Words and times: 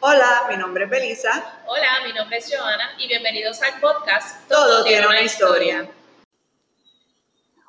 Hola, 0.00 0.44
mi 0.48 0.56
nombre 0.56 0.84
es 0.84 0.90
Belisa. 0.90 1.30
Hola, 1.66 1.88
mi 2.06 2.12
nombre 2.12 2.36
es 2.36 2.48
Joana 2.48 2.90
y 2.98 3.08
bienvenidos 3.08 3.60
al 3.62 3.80
podcast 3.80 4.48
Todo, 4.48 4.84
tiene 4.84 5.04
una 5.08 5.22
historia. 5.22 5.90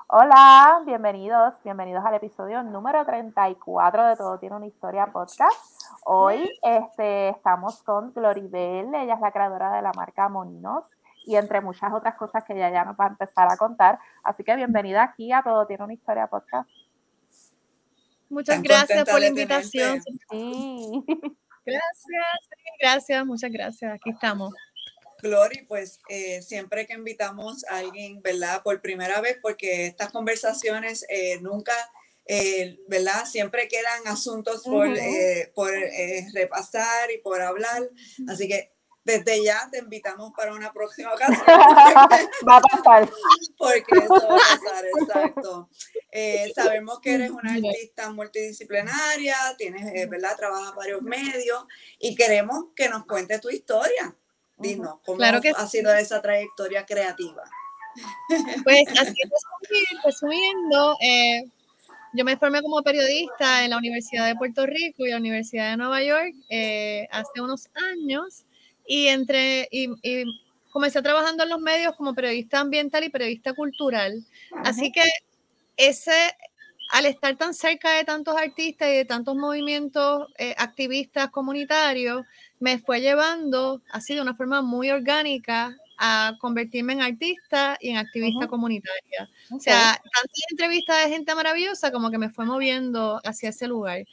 Hola, 0.09 0.83
bienvenidos, 0.85 1.55
bienvenidos 1.63 2.05
al 2.05 2.13
episodio 2.13 2.61
número 2.61 3.03
34 3.03 4.09
de 4.09 4.15
Todo 4.15 4.37
tiene 4.37 4.57
una 4.57 4.67
historia 4.67 5.07
podcast. 5.07 5.57
Hoy 6.05 6.47
este, 6.61 7.29
estamos 7.29 7.81
con 7.81 8.13
Gloribel, 8.13 8.93
ella 8.93 9.15
es 9.15 9.21
la 9.21 9.31
creadora 9.31 9.71
de 9.71 9.81
la 9.81 9.91
marca 9.93 10.29
Moninos 10.29 10.85
y 11.25 11.35
entre 11.35 11.61
muchas 11.61 11.91
otras 11.91 12.13
cosas 12.13 12.43
que 12.43 12.53
ella 12.53 12.69
ya 12.69 12.85
nos 12.85 12.95
va 12.95 13.05
a 13.05 13.09
empezar 13.09 13.51
a 13.51 13.57
contar. 13.57 13.97
Así 14.23 14.43
que 14.43 14.55
bienvenida 14.55 15.01
aquí 15.01 15.31
a 15.31 15.41
Todo 15.41 15.65
tiene 15.65 15.83
una 15.83 15.93
historia 15.93 16.27
podcast. 16.27 16.69
Muchas 18.29 18.61
gracias 18.61 19.09
por 19.09 19.19
la 19.19 19.27
invitación. 19.27 20.03
Gracias, 21.65 22.49
gracias, 22.79 23.25
muchas 23.25 23.51
gracias. 23.51 23.93
Aquí 23.93 24.09
estamos. 24.09 24.53
Glory, 25.21 25.65
pues 25.67 25.99
eh, 26.09 26.41
siempre 26.41 26.87
que 26.87 26.93
invitamos 26.93 27.65
a 27.65 27.79
alguien, 27.79 28.21
¿verdad? 28.21 28.61
Por 28.63 28.81
primera 28.81 29.19
vez, 29.21 29.37
porque 29.41 29.85
estas 29.85 30.11
conversaciones 30.11 31.05
eh, 31.09 31.39
nunca, 31.41 31.73
eh, 32.25 32.79
¿verdad? 32.87 33.25
Siempre 33.25 33.67
quedan 33.67 34.07
asuntos 34.07 34.63
por, 34.63 34.87
por 35.53 35.71
repasar 36.33 37.11
y 37.11 37.17
por 37.17 37.41
hablar. 37.41 37.89
Así 38.29 38.47
que 38.47 38.71
desde 39.09 39.43
ya 39.43 39.67
te 39.71 39.79
invitamos 39.79 40.31
para 40.35 40.53
una 40.53 40.71
próxima 40.71 41.13
ocasión. 41.13 41.43
va 41.47 42.57
a 42.57 42.61
pasar. 42.61 43.09
Porque 43.57 43.95
eso 43.95 44.13
va 44.13 44.35
a 44.35 44.37
pasar, 44.37 44.85
exacto. 44.85 45.69
Eh, 46.11 46.51
sabemos 46.53 46.99
que 46.99 47.15
eres 47.15 47.31
una 47.31 47.53
artista 47.53 48.11
multidisciplinaria, 48.11 49.35
tienes, 49.57 49.91
eh, 49.95 50.05
¿verdad? 50.07 50.35
Trabajas 50.37 50.75
varios 50.75 51.01
medios 51.01 51.65
y 51.97 52.15
queremos 52.15 52.65
que 52.75 52.89
nos 52.89 53.05
cuentes 53.05 53.41
tu 53.41 53.49
historia. 53.49 54.15
Dinos, 54.57 54.99
¿cómo 55.05 55.23
ha 55.23 55.67
sido 55.67 55.93
esa 55.93 56.21
trayectoria 56.21 56.85
creativa? 56.85 57.43
Pues 58.63 58.83
así 58.99 59.15
resumiendo, 60.05 60.95
eh, 61.01 61.43
yo 62.13 62.25
me 62.25 62.37
formé 62.37 62.61
como 62.61 62.83
periodista 62.83 63.63
en 63.63 63.71
la 63.71 63.77
Universidad 63.77 64.27
de 64.27 64.35
Puerto 64.35 64.65
Rico 64.65 65.05
y 65.05 65.09
la 65.09 65.17
Universidad 65.17 65.71
de 65.71 65.77
Nueva 65.77 66.03
York 66.03 66.33
hace 67.11 67.41
unos 67.41 67.69
años 67.73 68.45
y 68.89 69.05
entre 69.07 69.69
y, 69.71 69.87
comencé 70.71 71.01
trabajando 71.01 71.43
en 71.43 71.49
los 71.49 71.59
medios 71.61 71.95
como 71.95 72.15
periodista 72.15 72.59
ambiental 72.59 73.03
y 73.03 73.09
periodista 73.09 73.53
cultural. 73.53 74.23
Así 74.63 74.91
que 74.91 75.03
ese, 75.77 76.35
al 76.91 77.05
estar 77.05 77.35
tan 77.37 77.53
cerca 77.53 77.91
de 77.91 78.03
tantos 78.03 78.35
artistas 78.35 78.89
y 78.89 78.95
de 78.95 79.05
tantos 79.05 79.35
movimientos 79.35 80.27
eh, 80.37 80.55
activistas 80.57 81.29
comunitarios, 81.29 82.25
me 82.59 82.79
fue 82.79 82.99
llevando 82.99 83.81
así 83.91 84.15
de 84.15 84.21
una 84.21 84.35
forma 84.35 84.61
muy 84.61 84.89
orgánica 84.89 85.75
a 85.99 86.33
convertirme 86.39 86.93
en 86.93 87.01
artista 87.01 87.77
y 87.79 87.89
en 87.89 87.97
activista 87.97 88.47
comunitaria. 88.47 89.29
O 89.51 89.59
sea, 89.59 90.01
tantas 90.01 90.43
entrevistas 90.49 91.03
de 91.03 91.11
gente 91.11 91.35
maravillosa 91.35 91.91
como 91.91 92.09
que 92.09 92.17
me 92.17 92.29
fue 92.29 92.45
moviendo 92.45 93.21
hacia 93.23 93.49
ese 93.49 93.67
lugar. 93.67 94.03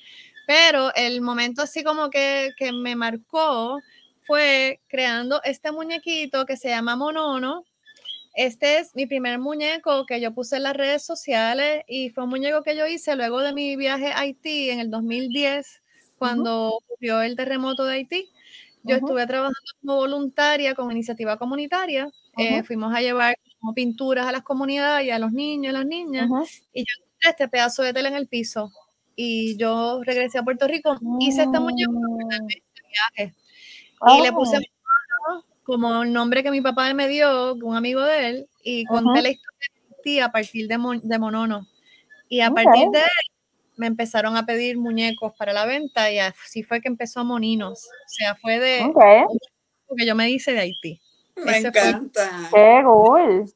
Pero 0.47 0.95
el 0.95 1.23
momento 1.23 1.63
así 1.63 1.83
como 1.83 2.11
que, 2.11 2.51
que 2.57 2.73
me 2.73 2.95
marcó 2.95 3.79
fue 4.27 4.81
creando 4.89 5.41
este 5.45 5.73
muñequito 5.73 6.47
que 6.47 6.57
se 6.57 6.69
llama 6.69 6.97
Monono. 6.97 7.65
Este 8.35 8.79
es 8.79 8.95
mi 8.95 9.07
primer 9.07 9.39
muñeco 9.39 10.05
que 10.05 10.21
yo 10.21 10.35
puse 10.35 10.57
en 10.57 10.65
las 10.65 10.77
redes 10.77 11.05
sociales 11.05 11.85
y 11.89 12.11
fue 12.11 12.25
un 12.25 12.31
muñeco 12.31 12.63
que 12.63 12.77
yo 12.77 12.87
hice 12.87 13.17
luego 13.17 13.41
de 13.41 13.55
mi 13.55 13.77
viaje 13.77 14.09
a 14.13 14.21
Haití 14.21 14.69
en 14.69 14.81
el 14.81 14.91
2010, 14.91 15.83
cuando 16.19 16.75
ocurrió 16.75 17.23
el 17.23 17.37
terremoto 17.37 17.85
de 17.85 17.95
Haití. 17.95 18.31
Yo 18.83 18.97
estuve 18.97 19.27
trabajando 19.27 19.59
como 19.81 19.97
voluntaria 19.97 20.75
con 20.75 20.93
iniciativa 20.93 21.39
comunitaria. 21.39 22.09
Eh, 22.37 22.63
fuimos 22.63 22.95
a 22.95 23.01
llevar 23.01 23.37
como 23.59 23.75
pinturas 23.75 24.27
a 24.27 24.33
las 24.33 24.43
comunidades 24.43 25.07
y 25.07 25.11
a 25.11 25.19
los 25.19 25.33
niños 25.33 25.71
y 25.71 25.73
las 25.73 25.87
niñas. 25.87 26.29
Y 26.73 26.81
yo 26.83 26.95
encontré 26.99 27.31
este 27.31 27.49
pedazo 27.49 27.83
de 27.83 27.93
tela 27.93 28.11
en 28.11 28.17
el 28.17 28.29
piso. 28.29 28.71
Y 29.17 29.56
yo 29.56 30.03
regresé 30.05 30.39
a 30.39 30.43
Puerto 30.43 30.69
Rico, 30.69 30.95
hice 31.21 31.45
este 31.45 31.59
muñeco 31.59 31.93
este 32.49 32.83
viaje. 33.17 33.34
Y 34.17 34.23
le 34.23 34.33
puse 34.33 34.59
oh. 34.59 35.43
como 35.65 36.03
el 36.03 36.12
nombre 36.12 36.43
que 36.43 36.51
mi 36.51 36.61
papá 36.61 36.93
me 36.95 37.09
dio, 37.09 37.55
un 37.55 37.77
amigo 37.77 38.03
de 38.03 38.29
él, 38.29 38.49
y 38.62 38.84
conté 38.84 39.23
la 39.23 39.31
historia 39.31 39.69
de 39.89 39.97
ti 40.03 40.21
a 40.21 40.31
partir 40.31 40.69
de, 40.69 41.01
de 41.03 41.19
Monono. 41.19 41.67
Y 42.29 42.41
a 42.41 42.51
partir 42.51 42.89
de 42.91 43.01
él 43.01 43.37
me 43.77 43.87
empezaron 43.87 44.37
a 44.37 44.47
pedir 44.47 44.79
muñecos 44.79 45.33
para 45.39 45.53
la 45.53 45.67
venta 45.67 46.11
y 46.11 46.19
así 46.19 46.62
fue 46.62 46.81
que 46.81 46.89
empezó 46.89 47.21
a 47.21 47.25
Moninos. 47.25 47.87
O 47.87 48.09
sea, 48.09 48.35
fue 48.35 48.59
de 48.59 48.93
que 49.97 50.06
yo 50.06 50.15
me 50.15 50.31
hice 50.31 50.53
de 50.53 50.61
Haití. 50.61 51.01
Me 51.37 51.59
encanta. 51.59 52.49
Qué 52.53 52.81
cool. 52.85 53.53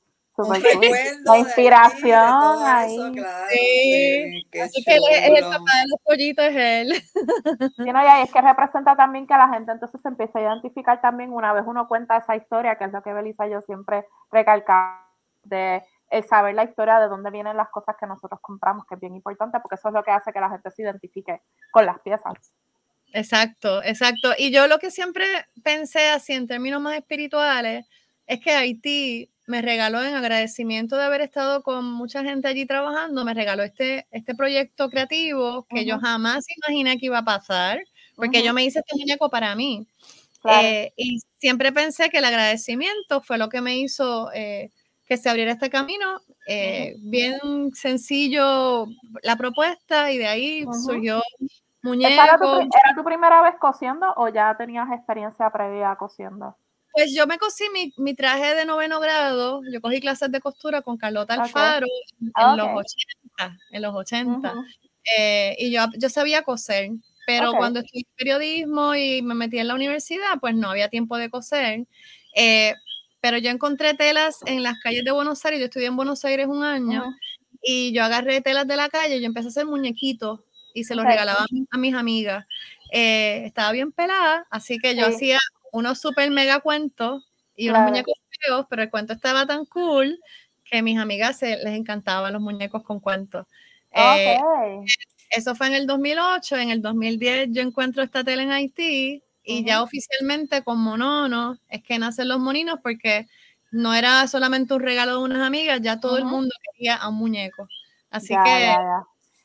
La 1.25 1.39
inspiración 1.39 2.59
ahí. 2.65 2.97
sí, 3.51 4.61
Así 4.61 4.85
que 4.85 4.97
es 4.97 5.29
el 5.29 5.45
papá 5.45 5.73
de 5.83 5.89
los 5.89 6.01
pollitos, 6.05 6.45
es 6.45 6.57
él. 6.57 6.93
Sí, 7.77 7.93
no, 7.93 8.03
y 8.03 8.23
es 8.23 8.33
que 8.33 8.41
representa 8.41 8.97
también 8.97 9.27
que 9.27 9.35
la 9.35 9.49
gente 9.49 9.73
entonces 9.73 10.01
se 10.01 10.09
empieza 10.09 10.39
a 10.39 10.43
identificar 10.43 11.01
también 11.01 11.33
una 11.33 11.53
vez 11.53 11.65
uno 11.67 11.89
cuenta 11.89 12.17
esa 12.17 12.37
historia, 12.37 12.77
que 12.77 12.85
es 12.85 12.93
lo 12.93 13.03
que 13.03 13.13
Belisa 13.13 13.47
y 13.47 13.51
yo 13.51 13.61
siempre 13.63 14.07
recalcamos, 14.31 15.11
de 15.43 15.83
saber 16.29 16.55
la 16.55 16.65
historia 16.65 16.99
de 16.99 17.09
dónde 17.09 17.31
vienen 17.31 17.57
las 17.57 17.71
cosas 17.71 17.97
que 17.99 18.07
nosotros 18.07 18.41
compramos, 18.43 18.85
que 18.87 18.95
es 18.95 19.01
bien 19.01 19.15
importante, 19.15 19.59
porque 19.61 19.77
eso 19.77 19.89
es 19.89 19.95
lo 19.95 20.03
que 20.03 20.11
hace 20.11 20.33
que 20.33 20.41
la 20.41 20.51
gente 20.51 20.71
se 20.71 20.83
identifique 20.83 21.41
con 21.71 21.87
las 21.87 22.01
piezas. 22.01 22.35
Exacto, 23.13 23.83
exacto. 23.83 24.33
Y 24.39 24.51
yo 24.51 24.67
lo 24.67 24.79
que 24.79 24.91
siempre 24.91 25.25
pensé 25.63 26.11
así 26.11 26.33
en 26.33 26.47
términos 26.47 26.81
más 26.81 26.97
espirituales 26.97 27.87
es 28.27 28.41
que 28.41 28.53
Haití 28.53 29.31
me 29.51 29.63
regaló 29.63 30.03
en 30.03 30.15
agradecimiento 30.15 30.97
de 30.97 31.03
haber 31.03 31.23
estado 31.23 31.63
con 31.63 31.85
mucha 31.85 32.23
gente 32.23 32.47
allí 32.47 32.67
trabajando, 32.67 33.25
me 33.25 33.35
regaló 33.35 33.65
este, 33.65 34.07
este 34.13 34.37
proyecto 34.37 34.89
creativo 34.89 35.67
que 35.69 35.85
yo 35.85 35.99
jamás 35.99 36.45
imaginé 36.57 36.99
que 36.99 37.07
iba 37.07 37.19
a 37.19 37.25
pasar, 37.25 37.81
porque 38.15 38.45
yo 38.45 38.55
me 38.55 38.65
hice 38.65 38.79
este 38.79 38.97
muñeco 38.97 39.29
para 39.29 39.55
mí. 39.57 39.87
Eh, 40.45 40.93
y 40.97 41.19
siempre 41.39 41.73
pensé 41.73 42.09
que 42.11 42.19
el 42.19 42.25
agradecimiento 42.25 43.21
fue 43.21 43.39
lo 43.39 43.49
que 43.49 43.61
me 43.61 43.77
hizo 43.77 44.31
eh, 44.33 44.71
que 45.07 45.17
se 45.17 45.29
abriera 45.29 45.53
este 45.53 45.69
camino. 45.69 46.21
Eh, 46.47 46.95
bien 46.99 47.75
sencillo 47.75 48.87
la 49.23 49.37
propuesta 49.37 50.13
y 50.13 50.19
de 50.19 50.29
ahí 50.29 50.65
surgió 50.87 51.23
muñeco. 51.83 52.13
¿Era 52.13 52.39
tu, 52.39 52.47
¿Era 52.47 52.95
tu 52.97 53.05
primera 53.05 53.43
vez 53.43 53.57
cosiendo 53.61 54.07
o 54.17 54.29
ya 54.29 54.57
tenías 54.57 54.91
experiencia 54.93 55.51
previa 55.51 55.97
cosiendo? 55.97 56.57
Pues 56.93 57.15
yo 57.15 57.27
me 57.27 57.39
cosí 57.39 57.65
mi, 57.73 57.93
mi, 57.99 58.15
traje 58.15 58.55
de 58.55 58.65
noveno 58.65 59.01
grado, 59.01 59.61
yo 59.73 59.81
cogí 59.81 60.01
clases 60.01 60.31
de 60.33 60.41
costura 60.41 60.83
con 60.83 60.97
Carlota 60.97 61.35
Alfaro 61.35 61.87
en, 62.21 62.57
los 62.57 62.69
80, 62.69 63.59
en 63.71 63.83
los 63.83 63.95
80, 63.95 64.55
eh, 65.17 65.57
y 65.59 65.71
yo, 65.71 65.87
yo 65.97 66.09
sabía 66.09 66.43
coser, 66.43 66.91
pero 67.27 67.53
cuando 67.53 67.81
estudié 67.81 68.07
periodismo 68.17 68.95
y 68.95 69.23
me 69.23 69.35
metí 69.35 69.59
en 69.59 69.69
la 69.69 69.75
universidad, 69.75 70.41
pues 70.41 70.55
no 70.55 70.71
había 70.71 70.89
tiempo 70.89 71.17
de 71.17 71.31
coser, 71.31 71.87
eh, 72.35 72.75
pero 73.21 73.39
yo 73.39 73.51
encontré 73.51 73.95
telas 73.95 74.41
en 74.47 74.63
las 74.63 74.81
calles 74.81 75.05
de 75.05 75.13
Buenos 75.13 75.45
Aires, 75.45 75.61
yo 75.61 75.67
estudié 75.67 75.87
en 75.87 75.97
Buenos 75.97 76.25
Aires 76.25 76.47
un 76.49 76.65
año, 76.65 77.05
y 77.63 77.93
yo 77.93 78.03
agarré 78.03 78.41
telas 78.41 78.67
de 78.67 78.77
la 78.77 78.89
calle, 78.89 79.17
y 79.17 79.21
yo 79.21 79.27
empecé 79.27 79.49
a 79.49 79.51
hacer 79.51 79.67
muñequitos, 79.67 80.41
y 80.75 80.85
se 80.85 80.95
los 80.95 81.05
regalaba 81.05 81.47
a, 81.71 81.79
mis 81.79 81.95
amigas. 81.95 82.47
Eh, 82.93 83.43
estaba 83.45 83.73
bien 83.73 83.93
pelada, 83.93 84.47
así 84.51 84.79
que 84.79 84.97
yo 84.97 85.07
hacía 85.07 85.39
unos 85.73 86.01
super 86.01 86.31
mega 86.31 86.61
cuentos 86.61 87.31
y 87.57 87.69
unos 87.69 87.83
muñecos 87.83 88.15
feos, 88.45 88.67
pero 88.69 88.83
el 88.83 88.91
cuento 88.91 89.13
estaba 89.13 89.47
tan 89.47 89.67
cool 89.67 90.19
que 90.65 90.79
a 90.79 90.83
mis 90.83 90.99
amigas 90.99 91.39
se, 91.39 91.57
les 91.57 91.75
encantaban 91.77 92.33
los 92.33 92.41
muñecos 92.41 92.83
con 92.83 93.01
cuentos. 93.01 93.47
Eh, 93.93 94.39
eso 95.31 95.55
fue 95.55 95.67
en 95.67 95.75
el 95.75 95.87
2008, 95.87 96.57
en 96.57 96.71
el 96.71 96.83
2010 96.83 97.49
yo 97.51 97.63
encuentro 97.63 98.03
esta 98.03 98.23
tele 98.23 98.45
en 98.45 98.53
Haití 98.53 99.23
y 99.43 99.65
ya 99.65 99.83
oficialmente 99.83 100.63
con 100.63 100.79
Monono 100.79 101.59
es 101.69 101.83
que 101.83 101.99
nacen 101.99 102.29
los 102.29 102.39
moninos 102.39 102.79
porque 102.83 103.27
no 103.73 103.95
era 103.95 104.27
solamente 104.27 104.75
un 104.75 104.81
regalo 104.81 105.19
de 105.19 105.25
unas 105.25 105.47
amigas, 105.47 105.81
ya 105.83 105.99
todo 106.01 106.19
el 106.19 106.25
mundo 106.25 106.55
quería 106.73 106.97
a 106.97 107.09
un 107.09 107.17
muñeco. 107.17 107.69
Así 108.11 108.35
que 108.45 108.75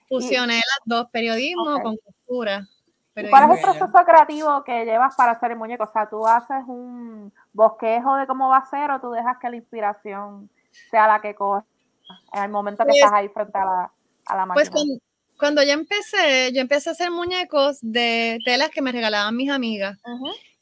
fusioné 0.08 0.56
las 0.56 0.80
dos, 0.86 1.08
periodismo 1.12 1.82
con 1.82 1.98
cultura. 1.98 2.68
¿Cuál 3.30 3.50
es 3.52 3.58
el 3.58 3.62
proceso 3.62 4.06
creativo 4.06 4.64
que 4.66 4.84
llevas 4.84 5.16
para 5.16 5.32
hacer 5.32 5.52
el 5.52 5.58
muñeco? 5.58 5.86
O 5.86 5.92
sea, 5.92 6.10
¿tú 6.10 6.28
haces 6.28 6.64
un 6.68 7.32
bosquejo 7.54 8.16
de 8.18 8.28
cómo 8.28 8.50
va 8.50 8.58
a 8.58 8.66
ser 8.66 8.92
o 8.92 9.00
tú 9.00 9.12
dejas 9.12 9.38
que 9.40 9.50
la 9.50 9.56
inspiración 9.56 10.50
sea 10.92 11.08
la 11.08 11.22
que 11.22 11.34
coge 11.34 11.66
en 12.34 12.44
el 12.44 12.50
momento 12.50 12.84
que 12.84 12.90
pues 12.90 12.98
estás 12.98 13.14
ahí 13.14 13.30
frente 13.30 13.58
a 13.58 13.66
la, 13.66 13.92
a 14.26 14.54
pues 14.54 14.70
máquina? 14.70 14.86
Pues 14.86 15.00
cuando, 15.38 15.64
yo 15.64 15.72
empecé, 15.72 16.52
yo 16.54 16.62
empecé 16.62 16.90
a 16.90 16.94
hacer 16.94 17.12
muñecos 17.12 17.78
de 17.82 18.40
telas 18.44 18.70
que 18.70 18.82
me 18.82 18.92
regalaban 18.92 19.36
mis 19.36 19.50
amigas. 19.50 19.98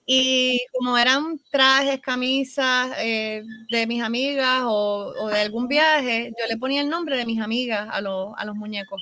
Y 0.06 0.60
como 0.74 0.98
eran 0.98 1.40
trajes, 1.50 2.02
camisas 2.02 2.92
eh, 2.98 3.44
de 3.70 3.88
mis 3.88 4.04
amigas 4.04 4.62
o, 4.66 5.14
o, 5.18 5.28
de 5.30 5.42
algún 5.42 5.68
viaje, 5.68 6.34
yo 6.38 6.46
le 6.48 6.58
ponía 6.58 6.82
el 6.82 6.90
nombre 6.90 7.18
de 7.18 7.26
mis 7.26 7.40
amigas 7.40 7.88
a, 7.90 7.98
a 7.98 8.46
los 8.46 8.56
muñecos. 8.56 9.02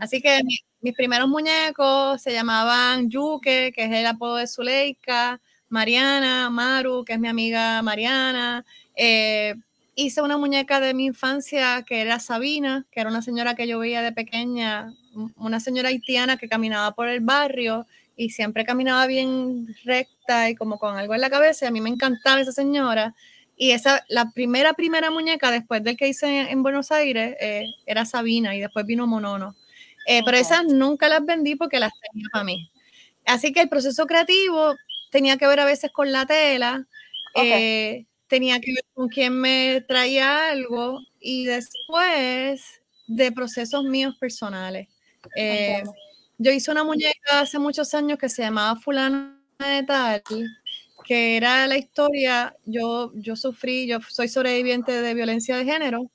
Así 0.00 0.20
que 0.20 0.40
mis 0.82 0.94
primeros 0.94 1.28
muñecos 1.28 2.20
se 2.20 2.32
llamaban 2.32 3.08
Yuke, 3.08 3.72
que 3.72 3.84
es 3.84 3.92
el 3.92 4.04
apodo 4.04 4.36
de 4.36 4.48
Zuleika, 4.48 5.40
Mariana, 5.68 6.50
Maru, 6.50 7.04
que 7.04 7.14
es 7.14 7.20
mi 7.20 7.28
amiga 7.28 7.80
Mariana. 7.82 8.64
Eh, 8.96 9.54
hice 9.94 10.22
una 10.22 10.36
muñeca 10.36 10.80
de 10.80 10.92
mi 10.92 11.06
infancia 11.06 11.84
que 11.86 12.00
era 12.00 12.18
Sabina, 12.18 12.84
que 12.90 13.00
era 13.00 13.10
una 13.10 13.22
señora 13.22 13.54
que 13.54 13.68
yo 13.68 13.78
veía 13.78 14.02
de 14.02 14.10
pequeña, 14.10 14.92
una 15.36 15.60
señora 15.60 15.90
haitiana 15.90 16.36
que 16.36 16.48
caminaba 16.48 16.92
por 16.96 17.08
el 17.08 17.20
barrio 17.20 17.86
y 18.16 18.30
siempre 18.30 18.64
caminaba 18.64 19.06
bien 19.06 19.68
recta 19.84 20.50
y 20.50 20.56
como 20.56 20.78
con 20.78 20.96
algo 20.96 21.14
en 21.14 21.20
la 21.20 21.30
cabeza. 21.30 21.68
A 21.68 21.70
mí 21.70 21.80
me 21.80 21.90
encantaba 21.90 22.40
esa 22.40 22.52
señora. 22.52 23.14
Y 23.56 23.70
esa, 23.70 24.04
la 24.08 24.32
primera, 24.32 24.72
primera 24.72 25.12
muñeca 25.12 25.52
después 25.52 25.84
del 25.84 25.96
que 25.96 26.08
hice 26.08 26.50
en, 26.50 26.62
Buenos 26.64 26.90
Aires 26.90 27.36
eh, 27.40 27.66
era 27.86 28.04
Sabina 28.04 28.56
y 28.56 28.60
después 28.60 28.84
vino 28.84 29.06
Monono. 29.06 29.54
Eh, 30.06 30.22
pero 30.24 30.36
esas 30.36 30.64
nunca 30.66 31.08
las 31.08 31.24
vendí 31.24 31.56
porque 31.56 31.78
las 31.78 31.92
tenía 32.00 32.28
para 32.32 32.44
mí. 32.44 32.70
Así 33.24 33.52
que 33.52 33.60
el 33.60 33.68
proceso 33.68 34.06
creativo 34.06 34.74
tenía 35.10 35.36
que 35.36 35.46
ver 35.46 35.60
a 35.60 35.64
veces 35.64 35.92
con 35.92 36.10
la 36.10 36.26
tela, 36.26 36.86
eh, 37.34 38.06
tenía 38.26 38.60
que 38.60 38.72
ver 38.72 38.84
con 38.94 39.08
quién 39.08 39.34
me 39.34 39.84
traía 39.86 40.50
algo 40.50 40.98
y 41.20 41.44
después 41.44 42.62
de 43.06 43.32
procesos 43.32 43.84
míos 43.84 44.16
personales. 44.18 44.88
yo 46.38 46.50
hice 46.50 46.70
una 46.70 46.82
muñeca 46.82 47.40
hace 47.40 47.58
muchos 47.58 47.94
años 47.94 48.18
que 48.18 48.28
se 48.28 48.42
llamaba 48.42 48.80
Fulano 48.80 49.38
de 49.58 49.84
Tal, 49.84 50.22
que 51.04 51.36
era 51.36 51.66
la 51.66 51.76
historia, 51.76 52.56
yo, 52.64 53.12
yo 53.14 53.36
sufrí, 53.36 53.86
yo 53.86 53.98
soy 54.08 54.28
sobreviviente 54.28 55.00
de 55.00 55.14
violencia 55.14 55.56
de 55.56 55.64
género, 55.64 56.10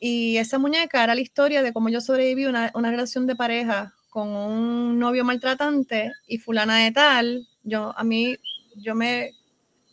y 0.00 0.36
esa 0.36 0.58
muñeca 0.58 1.02
era 1.02 1.14
la 1.14 1.20
historia 1.20 1.62
de 1.62 1.72
cómo 1.72 1.88
yo 1.88 2.00
sobreviví 2.00 2.46
una, 2.46 2.70
una 2.74 2.90
relación 2.90 3.26
de 3.26 3.36
pareja 3.36 3.94
con 4.10 4.28
un 4.28 4.98
novio 4.98 5.24
maltratante 5.24 6.10
y 6.26 6.38
fulana 6.38 6.78
de 6.78 6.92
tal, 6.92 7.46
yo 7.64 7.92
a 7.96 8.02
mí, 8.02 8.36
yo 8.76 8.94
me 8.94 9.32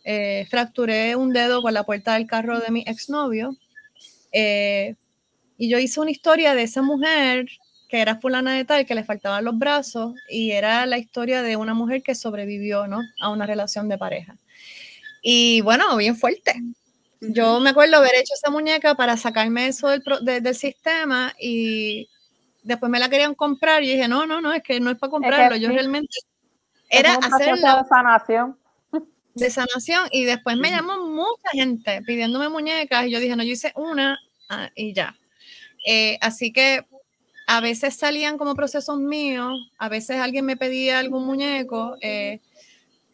eh, 0.05 0.45
fracturé 0.50 1.15
un 1.15 1.33
dedo 1.33 1.61
con 1.61 1.73
la 1.73 1.83
puerta 1.83 2.13
del 2.13 2.27
carro 2.27 2.59
de 2.59 2.71
mi 2.71 2.83
exnovio, 2.88 3.57
eh, 4.31 4.95
y 5.57 5.69
yo 5.69 5.79
hice 5.79 6.00
una 6.00 6.11
historia 6.11 6.55
de 6.55 6.63
esa 6.63 6.81
mujer 6.81 7.47
que 7.89 8.00
era 8.00 8.19
fulana 8.19 8.55
de 8.55 8.65
tal, 8.65 8.85
que 8.85 8.95
le 8.95 9.03
faltaban 9.03 9.44
los 9.44 9.57
brazos, 9.57 10.13
y 10.29 10.51
era 10.51 10.85
la 10.85 10.97
historia 10.97 11.41
de 11.41 11.57
una 11.57 11.73
mujer 11.73 12.01
que 12.01 12.15
sobrevivió, 12.15 12.88
¿no? 12.88 13.01
A 13.21 13.29
una 13.29 13.45
relación 13.45 13.88
de 13.88 13.97
pareja. 13.97 14.38
Y 15.21 15.61
bueno, 15.61 15.95
bien 15.97 16.15
fuerte. 16.15 16.53
Yo 17.29 17.59
me 17.59 17.69
acuerdo 17.69 17.97
haber 17.97 18.15
hecho 18.15 18.33
esa 18.33 18.51
muñeca 18.51 18.95
para 18.95 19.17
sacarme 19.17 19.67
eso 19.67 19.87
del, 19.87 20.03
del 20.21 20.55
sistema 20.55 21.33
y 21.39 22.09
después 22.63 22.89
me 22.89 22.99
la 22.99 23.09
querían 23.09 23.35
comprar 23.35 23.83
y 23.83 23.91
dije, 23.91 24.07
no, 24.07 24.25
no, 24.25 24.41
no, 24.41 24.53
es 24.53 24.63
que 24.63 24.79
no 24.79 24.91
es 24.91 24.97
para 24.97 25.11
comprarlo, 25.11 25.55
yo 25.57 25.69
realmente 25.69 26.15
era 26.89 27.15
hacer 27.15 27.55
de 27.55 27.61
sanación. 27.87 28.57
De 29.33 29.49
sanación 29.49 30.07
y 30.11 30.25
después 30.25 30.57
me 30.57 30.69
llamó 30.69 31.07
mucha 31.07 31.49
gente 31.51 32.01
pidiéndome 32.03 32.49
muñecas 32.49 33.05
y 33.07 33.11
yo 33.11 33.19
dije, 33.19 33.35
no, 33.35 33.43
yo 33.43 33.51
hice 33.51 33.73
una 33.75 34.19
ah, 34.49 34.69
y 34.75 34.93
ya. 34.93 35.15
Eh, 35.85 36.17
así 36.21 36.53
que 36.53 36.85
a 37.47 37.59
veces 37.59 37.95
salían 37.95 38.37
como 38.37 38.55
procesos 38.55 38.99
míos, 38.99 39.53
a 39.77 39.89
veces 39.89 40.17
alguien 40.17 40.45
me 40.45 40.55
pedía 40.55 40.99
algún 40.99 41.25
muñeco, 41.25 41.97
eh, 42.01 42.39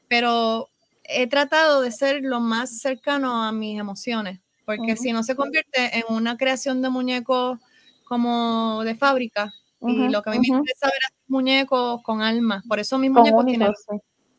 pero 0.07 0.69
he 1.09 1.27
tratado 1.27 1.81
de 1.81 1.91
ser 1.91 2.21
lo 2.21 2.39
más 2.39 2.79
cercano 2.79 3.43
a 3.43 3.51
mis 3.51 3.79
emociones, 3.79 4.39
porque 4.65 4.95
si 4.95 5.11
no 5.11 5.23
se 5.23 5.35
convierte 5.35 5.97
en 5.97 6.03
una 6.09 6.37
creación 6.37 6.81
de 6.81 6.89
muñecos 6.89 7.59
como 8.05 8.83
de 8.83 8.95
fábrica, 8.95 9.53
y 9.81 10.09
lo 10.09 10.21
que 10.21 10.29
a 10.29 10.33
mí 10.33 10.39
me 10.39 10.47
interesa 10.47 10.87
ver 10.87 10.93
es 10.93 11.29
muñecos 11.29 12.01
con 12.03 12.21
alma, 12.21 12.63
por 12.67 12.79
eso 12.79 12.97
mis 12.97 13.11
muñecos 13.11 13.45
tienen, 13.45 13.73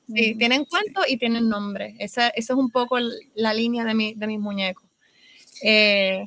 sí, 0.06 0.34
tienen 0.36 0.64
cuentos 0.64 1.04
y 1.08 1.16
tienen 1.16 1.48
nombre, 1.48 1.96
esa, 1.98 2.28
esa, 2.28 2.52
es 2.52 2.58
un 2.58 2.70
poco 2.70 2.98
la 3.34 3.54
línea 3.54 3.84
de, 3.84 3.94
mi, 3.94 4.14
de 4.14 4.26
mis 4.26 4.40
muñecos. 4.40 4.84
Eh, 5.62 6.24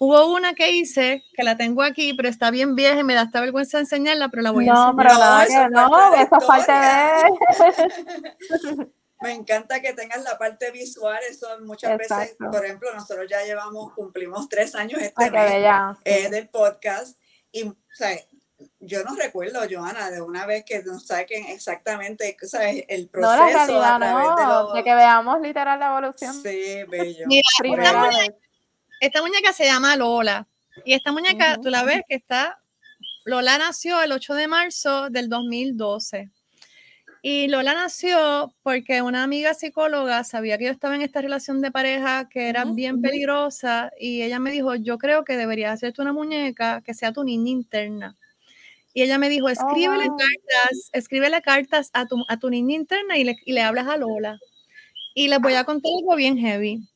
Hubo 0.00 0.32
una 0.32 0.54
que 0.54 0.70
hice, 0.70 1.24
que 1.34 1.42
la 1.42 1.56
tengo 1.56 1.82
aquí, 1.82 2.14
pero 2.14 2.28
está 2.28 2.52
bien 2.52 2.76
vieja 2.76 3.00
y 3.00 3.04
me 3.04 3.14
da 3.14 3.22
esta 3.22 3.40
vergüenza 3.40 3.80
enseñarla, 3.80 4.28
pero 4.28 4.44
la 4.44 4.52
voy 4.52 4.68
a 4.68 4.70
enseñar. 4.70 4.90
No, 4.90 4.96
pero 4.96 5.14
nada 5.14 5.46
que 5.46 5.68
no, 5.70 6.14
eso 6.14 6.36
es 6.36 6.44
parte 6.44 6.72
de... 8.76 8.86
me 9.20 9.32
encanta 9.32 9.80
que 9.80 9.92
tengas 9.92 10.22
la 10.22 10.38
parte 10.38 10.70
visual, 10.70 11.18
eso 11.28 11.48
muchas 11.60 11.98
veces, 11.98 12.36
por 12.38 12.64
ejemplo, 12.64 12.94
nosotros 12.94 13.26
ya 13.28 13.42
llevamos, 13.42 13.92
cumplimos 13.94 14.48
tres 14.48 14.74
años 14.74 15.00
este 15.00 15.30
mes 15.30 15.64
eh, 16.04 16.30
del 16.30 16.48
podcast 16.48 17.18
y, 17.50 17.64
o 17.64 17.76
sea, 17.92 18.16
yo 18.80 19.04
no 19.04 19.14
recuerdo, 19.14 19.60
Joana, 19.70 20.10
de 20.10 20.20
una 20.20 20.46
vez 20.46 20.64
que 20.64 20.82
nos 20.82 21.06
saquen 21.06 21.46
exactamente 21.46 22.36
¿sabes? 22.42 22.84
el 22.88 23.08
proceso 23.08 23.36
no, 23.36 23.36
la 23.36 23.46
realidad, 23.46 23.94
a 23.94 23.98
través 23.98 24.26
no, 24.26 24.36
de, 24.36 24.46
los... 24.46 24.74
de 24.74 24.84
que 24.84 24.94
veamos 24.94 25.40
literal 25.40 25.78
la 25.78 25.86
evolución. 25.88 26.34
Sí, 26.34 26.82
bello. 26.88 27.26
Mira, 27.26 28.10
esta 29.00 29.22
muñeca 29.22 29.52
se 29.52 29.64
llama 29.64 29.96
Lola. 29.96 30.48
Y 30.84 30.94
esta 30.94 31.12
muñeca, 31.12 31.56
tú 31.60 31.70
la 31.70 31.82
ves 31.82 32.02
que 32.08 32.16
está, 32.16 32.60
Lola 33.24 33.58
nació 33.58 34.00
el 34.00 34.12
8 34.12 34.34
de 34.34 34.48
marzo 34.48 35.10
del 35.10 35.28
2012. 35.28 36.30
Y 37.30 37.46
Lola 37.48 37.74
nació 37.74 38.54
porque 38.62 39.02
una 39.02 39.22
amiga 39.22 39.52
psicóloga 39.52 40.24
sabía 40.24 40.56
que 40.56 40.64
yo 40.64 40.70
estaba 40.70 40.94
en 40.94 41.02
esta 41.02 41.20
relación 41.20 41.60
de 41.60 41.70
pareja 41.70 42.26
que 42.26 42.48
era 42.48 42.64
bien 42.64 43.02
peligrosa 43.02 43.92
y 44.00 44.22
ella 44.22 44.38
me 44.38 44.50
dijo, 44.50 44.74
yo 44.76 44.96
creo 44.96 45.24
que 45.24 45.36
deberías 45.36 45.74
hacerte 45.74 46.00
una 46.00 46.14
muñeca 46.14 46.80
que 46.80 46.94
sea 46.94 47.12
tu 47.12 47.24
niña 47.24 47.50
interna. 47.50 48.16
Y 48.94 49.02
ella 49.02 49.18
me 49.18 49.28
dijo, 49.28 49.44
oh, 49.44 49.50
escríbele 49.50 50.06
cartas, 50.06 50.88
escríbele 50.94 51.42
cartas 51.42 51.90
a 51.92 52.06
tu, 52.06 52.24
a 52.28 52.38
tu 52.38 52.48
niña 52.48 52.74
interna 52.74 53.18
y 53.18 53.24
le, 53.24 53.36
y 53.44 53.52
le 53.52 53.60
hablas 53.60 53.88
a 53.88 53.98
Lola. 53.98 54.38
Y 55.14 55.28
les 55.28 55.38
voy 55.38 55.52
a 55.52 55.64
contar 55.64 55.92
algo 55.98 56.16
bien 56.16 56.38
heavy 56.38 56.88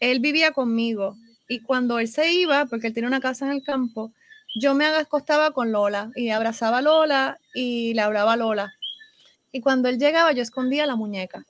él 0.00 0.20
vivía 0.20 0.52
conmigo 0.52 1.18
y 1.48 1.60
cuando 1.60 1.98
él 1.98 2.08
se 2.08 2.32
iba, 2.32 2.64
porque 2.64 2.86
él 2.86 2.94
tiene 2.94 3.08
una 3.08 3.20
casa 3.20 3.44
en 3.44 3.52
el 3.52 3.62
campo, 3.62 4.10
yo 4.58 4.74
me 4.74 4.86
acostaba 4.86 5.50
con 5.50 5.70
Lola 5.70 6.10
y 6.16 6.30
abrazaba 6.30 6.78
a 6.78 6.82
Lola 6.82 7.38
y 7.52 7.92
le 7.92 8.00
hablaba 8.00 8.32
a 8.32 8.36
Lola. 8.36 8.74
Y 9.54 9.60
cuando 9.60 9.88
él 9.88 10.00
llegaba, 10.00 10.32
yo 10.32 10.42
escondía 10.42 10.84
la 10.84 10.96
muñeca. 10.96 11.46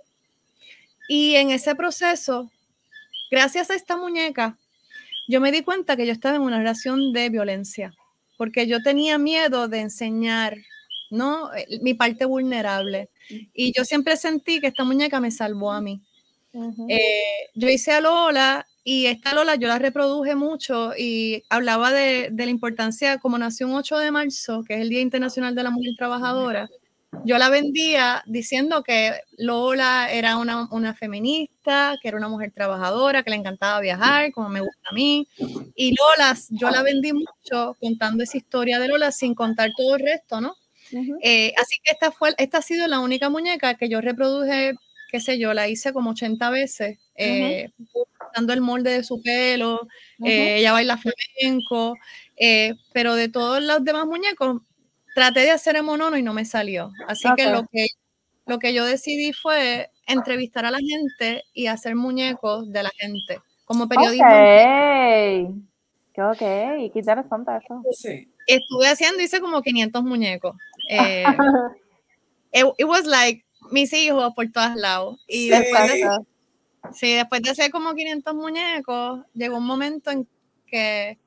Y 1.08 1.36
en 1.36 1.50
ese 1.50 1.74
proceso, 1.74 2.50
gracias 3.30 3.70
a 3.70 3.74
esta 3.74 3.96
muñeca, 3.96 4.58
yo 5.26 5.40
me 5.40 5.50
di 5.50 5.62
cuenta 5.62 5.96
que 5.96 6.04
yo 6.04 6.12
estaba 6.12 6.36
en 6.36 6.42
una 6.42 6.58
relación 6.58 7.14
de 7.14 7.30
violencia, 7.30 7.94
porque 8.36 8.66
yo 8.66 8.82
tenía 8.82 9.16
miedo 9.16 9.68
de 9.68 9.80
enseñar, 9.80 10.58
¿no? 11.10 11.48
Mi 11.80 11.94
parte 11.94 12.26
vulnerable. 12.26 13.08
Y 13.54 13.72
yo 13.74 13.86
siempre 13.86 14.18
sentí 14.18 14.60
que 14.60 14.66
esta 14.66 14.84
muñeca 14.84 15.18
me 15.18 15.30
salvó 15.30 15.72
a 15.72 15.80
mí. 15.80 16.02
Eh, 16.90 17.48
yo 17.54 17.70
hice 17.70 17.92
a 17.92 18.02
Lola 18.02 18.66
y 18.84 19.06
esta 19.06 19.32
Lola 19.32 19.54
yo 19.54 19.66
la 19.66 19.78
reproduje 19.78 20.34
mucho 20.34 20.92
y 20.94 21.42
hablaba 21.48 21.90
de, 21.90 22.30
la 22.36 22.44
importancia, 22.50 23.16
como 23.16 23.38
nació 23.38 23.66
un 23.66 23.76
8 23.76 23.96
de 23.96 24.10
marzo, 24.10 24.62
que 24.62 24.74
es 24.74 24.82
el 24.82 24.90
Día 24.90 25.00
Internacional 25.00 25.54
de 25.54 25.62
la 25.62 25.70
Mujer 25.70 25.94
Trabajadora, 25.96 26.68
yo 27.24 27.38
la 27.38 27.48
vendía 27.48 28.22
diciendo 28.26 28.82
que 28.82 29.12
Lola 29.38 30.10
era 30.10 30.36
una, 30.36 30.68
una, 30.70 30.94
feminista, 30.94 31.96
que 32.00 32.08
era 32.08 32.16
una 32.16 32.28
mujer 32.28 32.52
trabajadora, 32.52 33.22
que 33.22 33.30
le 33.30 33.36
encantaba 33.36 33.80
viajar, 33.80 34.32
como 34.32 34.48
me 34.48 34.60
gusta 34.60 34.90
a 34.90 34.94
mí. 34.94 35.28
Y 35.74 35.94
Lola, 35.96 36.36
yo 36.50 36.70
la 36.70 36.82
vendí 36.82 37.12
mucho 37.12 37.76
contando 37.80 38.22
esa 38.22 38.36
historia 38.36 38.78
de 38.78 38.88
Lola 38.88 39.12
sin 39.12 39.34
contar 39.34 39.70
todo 39.76 39.96
el 39.96 40.02
resto, 40.04 40.40
¿no? 40.40 40.54
Eh, 41.22 41.52
así 41.56 41.76
que 41.82 41.92
esta, 41.92 42.12
fue, 42.12 42.34
esta 42.38 42.58
ha 42.58 42.62
sido 42.62 42.86
la 42.86 43.00
única 43.00 43.28
muñeca 43.28 43.74
que 43.74 43.88
yo 43.88 44.00
reproduje 44.00 44.74
qué 45.14 45.20
sé 45.20 45.38
yo, 45.38 45.54
la 45.54 45.68
hice 45.68 45.92
como 45.92 46.10
80 46.10 46.50
veces, 46.50 46.98
eh, 47.14 47.70
usando 48.32 48.52
el 48.52 48.60
molde 48.60 48.90
de 48.90 49.04
su 49.04 49.22
pelo, 49.22 49.86
eh, 50.24 50.56
ella 50.58 50.72
baila 50.72 50.98
flamenco, 50.98 51.94
eh, 52.36 52.74
pero 52.92 53.14
de 53.14 53.28
todos 53.28 53.62
los 53.62 53.84
demás 53.84 54.06
muñecos, 54.06 54.62
traté 55.14 55.40
de 55.40 55.50
hacer 55.50 55.76
el 55.76 55.82
monono 55.82 56.16
y 56.16 56.22
no 56.22 56.34
me 56.34 56.44
salió. 56.44 56.92
Así 57.06 57.28
que, 57.36 57.50
lo 57.50 57.64
que 57.70 57.86
lo 58.46 58.58
que 58.58 58.74
yo 58.74 58.84
decidí 58.84 59.32
fue 59.32 59.90
entrevistar 60.06 60.66
a 60.66 60.70
la 60.70 60.78
gente 60.78 61.44
y 61.54 61.66
hacer 61.66 61.96
muñecos 61.96 62.70
de 62.70 62.82
la 62.82 62.90
gente, 62.90 63.40
como 63.64 63.88
periodismo. 63.88 64.26
Ok, 66.16 66.32
ok, 66.32 66.38
qué 66.38 66.92
interesante 66.94 67.52
eso. 67.56 67.82
Sí. 67.92 68.28
Estuve 68.46 68.88
haciendo, 68.88 69.22
hice 69.22 69.40
como 69.40 69.62
500 69.62 70.02
muñecos. 70.04 70.54
it 72.52 72.86
was 72.86 73.06
like 73.06 73.44
mis 73.70 73.92
hijos 73.92 74.32
por 74.34 74.50
todos 74.52 74.76
lados. 74.76 75.18
Y 75.26 75.48
después, 75.48 75.92
de, 75.92 76.08
sí, 76.92 77.14
después 77.14 77.42
de 77.42 77.50
hacer 77.50 77.70
como 77.70 77.94
500 77.94 78.34
muñecos, 78.34 79.20
llegó 79.32 79.56
un 79.56 79.66
momento 79.66 80.10
en 80.10 80.28
que 80.66 81.18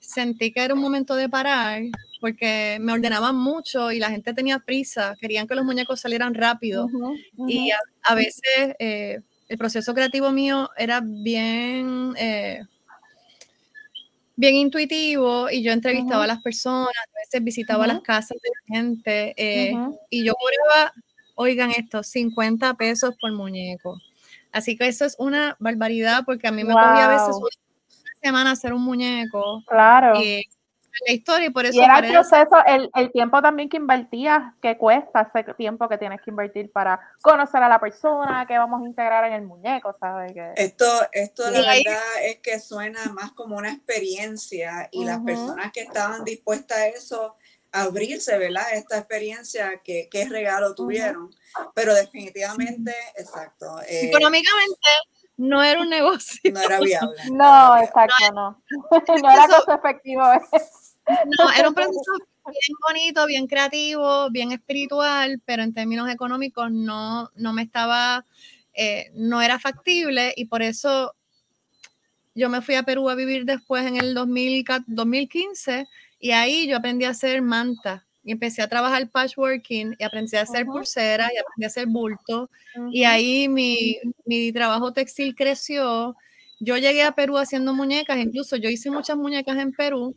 sentí 0.00 0.52
que 0.52 0.64
era 0.64 0.74
un 0.74 0.80
momento 0.80 1.14
de 1.14 1.28
parar 1.28 1.82
porque 2.22 2.78
me 2.80 2.92
ordenaban 2.92 3.34
mucho 3.34 3.90
y 3.90 3.98
la 3.98 4.08
gente 4.08 4.32
tenía 4.32 4.60
prisa, 4.60 5.16
querían 5.20 5.48
que 5.48 5.56
los 5.56 5.64
muñecos 5.64 5.98
salieran 5.98 6.34
rápido. 6.34 6.86
Y 7.48 7.72
a, 8.04 8.14
veces 8.14 8.76
eh, 8.78 9.18
el 9.48 9.58
proceso 9.58 9.92
creativo 9.92 10.30
mío 10.30 10.70
era 10.76 11.02
bien, 11.04 12.14
eh, 12.16 12.62
bien 14.36 14.54
intuitivo 14.54 15.50
y 15.50 15.64
yo 15.64 15.72
entrevistaba 15.72 16.22
a 16.22 16.28
las 16.28 16.40
personas, 16.40 16.94
a 16.96 17.20
veces 17.24 17.42
visitaba 17.42 17.88
las 17.88 18.00
casas 18.02 18.38
de 18.40 18.50
la 18.50 18.76
gente 18.76 19.34
eh, 19.36 19.74
y 20.08 20.24
yo 20.24 20.34
cobraba, 20.34 20.92
oigan 21.34 21.72
esto, 21.72 22.04
50 22.04 22.74
pesos 22.74 23.16
por 23.20 23.32
muñeco. 23.32 23.98
Así 24.52 24.76
que 24.76 24.86
eso 24.86 25.04
es 25.04 25.16
una 25.18 25.56
barbaridad 25.58 26.22
porque 26.24 26.46
a 26.46 26.52
mí 26.52 26.62
me 26.62 26.72
cogía 26.72 27.06
a 27.06 27.08
veces 27.08 27.34
una 27.36 27.48
semana 28.22 28.52
hacer 28.52 28.72
un 28.72 28.84
muñeco. 28.84 29.64
Claro. 29.66 30.22
Y, 30.22 30.44
la 31.06 31.12
historia 31.12 31.46
y 31.46 31.50
por 31.50 31.66
eso... 31.66 31.78
Y 31.78 31.82
era 31.82 31.98
el 31.98 32.12
proceso, 32.12 32.56
el, 32.66 32.90
el, 32.94 33.12
tiempo 33.12 33.40
también 33.40 33.68
que 33.68 33.76
invertías, 33.76 34.54
que 34.60 34.76
cuesta 34.76 35.30
ese 35.34 35.54
tiempo 35.54 35.88
que 35.88 35.98
tienes 35.98 36.20
que 36.20 36.30
invertir 36.30 36.70
para 36.70 37.00
conocer 37.22 37.62
a 37.62 37.68
la 37.68 37.80
persona 37.80 38.44
que 38.46 38.58
vamos 38.58 38.82
a 38.82 38.86
integrar 38.86 39.24
en 39.24 39.32
el 39.32 39.42
muñeco, 39.42 39.96
¿sabes? 39.98 40.32
Que... 40.32 40.52
Esto, 40.56 40.86
esto 41.12 41.50
la 41.50 41.60
verdad 41.60 42.02
es 42.24 42.38
que 42.38 42.60
suena 42.60 43.04
más 43.12 43.32
como 43.32 43.56
una 43.56 43.72
experiencia 43.72 44.88
y 44.92 45.04
las 45.04 45.20
personas 45.20 45.72
que 45.72 45.80
estaban 45.80 46.24
dispuestas 46.24 46.78
a 46.78 46.88
eso, 46.88 47.36
a 47.72 47.82
abrirse, 47.82 48.36
¿verdad? 48.38 48.64
Esta 48.74 48.98
experiencia, 48.98 49.80
que 49.82 50.08
qué 50.10 50.26
regalo 50.26 50.74
tuvieron. 50.74 51.30
Pero 51.74 51.94
definitivamente, 51.94 52.94
exacto. 53.16 53.80
Eh, 53.82 54.08
Económicamente 54.08 54.88
no 55.36 55.62
era 55.62 55.80
un 55.80 55.88
negocio. 55.88 56.52
No 56.52 56.60
era 56.60 56.80
viable. 56.80 57.16
No, 57.32 57.78
exacto, 57.78 58.32
no. 58.34 58.62
No, 59.22 59.32
era 59.32 59.48
costo 59.48 59.74
efectivo. 59.74 60.22
No, 61.38 61.50
era 61.58 61.68
un 61.68 61.74
proceso 61.74 62.12
bien 62.44 62.76
bonito, 62.86 63.26
bien 63.26 63.46
creativo, 63.46 64.30
bien 64.30 64.52
espiritual, 64.52 65.40
pero 65.44 65.62
en 65.62 65.72
términos 65.72 66.10
económicos 66.10 66.70
no, 66.70 67.30
no 67.34 67.52
me 67.52 67.62
estaba, 67.62 68.24
eh, 68.74 69.10
no 69.14 69.40
era 69.40 69.58
factible 69.58 70.32
y 70.36 70.46
por 70.46 70.62
eso 70.62 71.14
yo 72.34 72.48
me 72.48 72.62
fui 72.62 72.74
a 72.74 72.82
Perú 72.82 73.10
a 73.10 73.14
vivir 73.14 73.44
después 73.44 73.86
en 73.86 73.96
el 73.96 74.14
2015 74.14 75.86
y 76.18 76.30
ahí 76.30 76.66
yo 76.66 76.76
aprendí 76.78 77.04
a 77.04 77.10
hacer 77.10 77.42
manta 77.42 78.06
y 78.24 78.32
empecé 78.32 78.62
a 78.62 78.68
trabajar 78.68 79.10
patchworking 79.10 79.96
y 79.98 80.04
aprendí 80.04 80.36
a 80.36 80.42
hacer 80.42 80.64
pulseras 80.64 81.30
y 81.32 81.38
aprendí 81.38 81.64
a 81.64 81.66
hacer 81.66 81.86
bulto 81.86 82.48
y 82.90 83.04
ahí 83.04 83.48
mi, 83.48 83.98
mi 84.24 84.52
trabajo 84.52 84.92
textil 84.92 85.34
creció. 85.34 86.16
Yo 86.60 86.78
llegué 86.78 87.02
a 87.02 87.12
Perú 87.12 87.36
haciendo 87.38 87.74
muñecas, 87.74 88.18
incluso 88.18 88.56
yo 88.56 88.70
hice 88.70 88.90
muchas 88.90 89.16
muñecas 89.16 89.58
en 89.58 89.72
Perú 89.72 90.16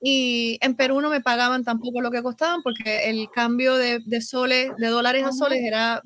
y 0.00 0.58
en 0.60 0.74
Perú 0.76 1.00
no 1.00 1.10
me 1.10 1.20
pagaban 1.20 1.64
tampoco 1.64 2.00
lo 2.00 2.10
que 2.10 2.22
costaban 2.22 2.62
porque 2.62 3.08
el 3.10 3.28
cambio 3.30 3.76
de, 3.76 4.00
de 4.04 4.20
soles, 4.20 4.70
de 4.78 4.88
dólares 4.88 5.24
a 5.24 5.32
soles 5.32 5.60
era, 5.62 6.02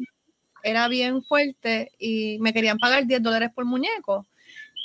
era 0.62 0.88
bien 0.88 1.23
fuerte 1.23 1.90
y 1.99 2.38
me 2.40 2.52
querían 2.52 2.78
pagar 2.78 3.06
10 3.06 3.23
dólares 3.23 3.50
por 3.54 3.64
muñeco. 3.64 4.26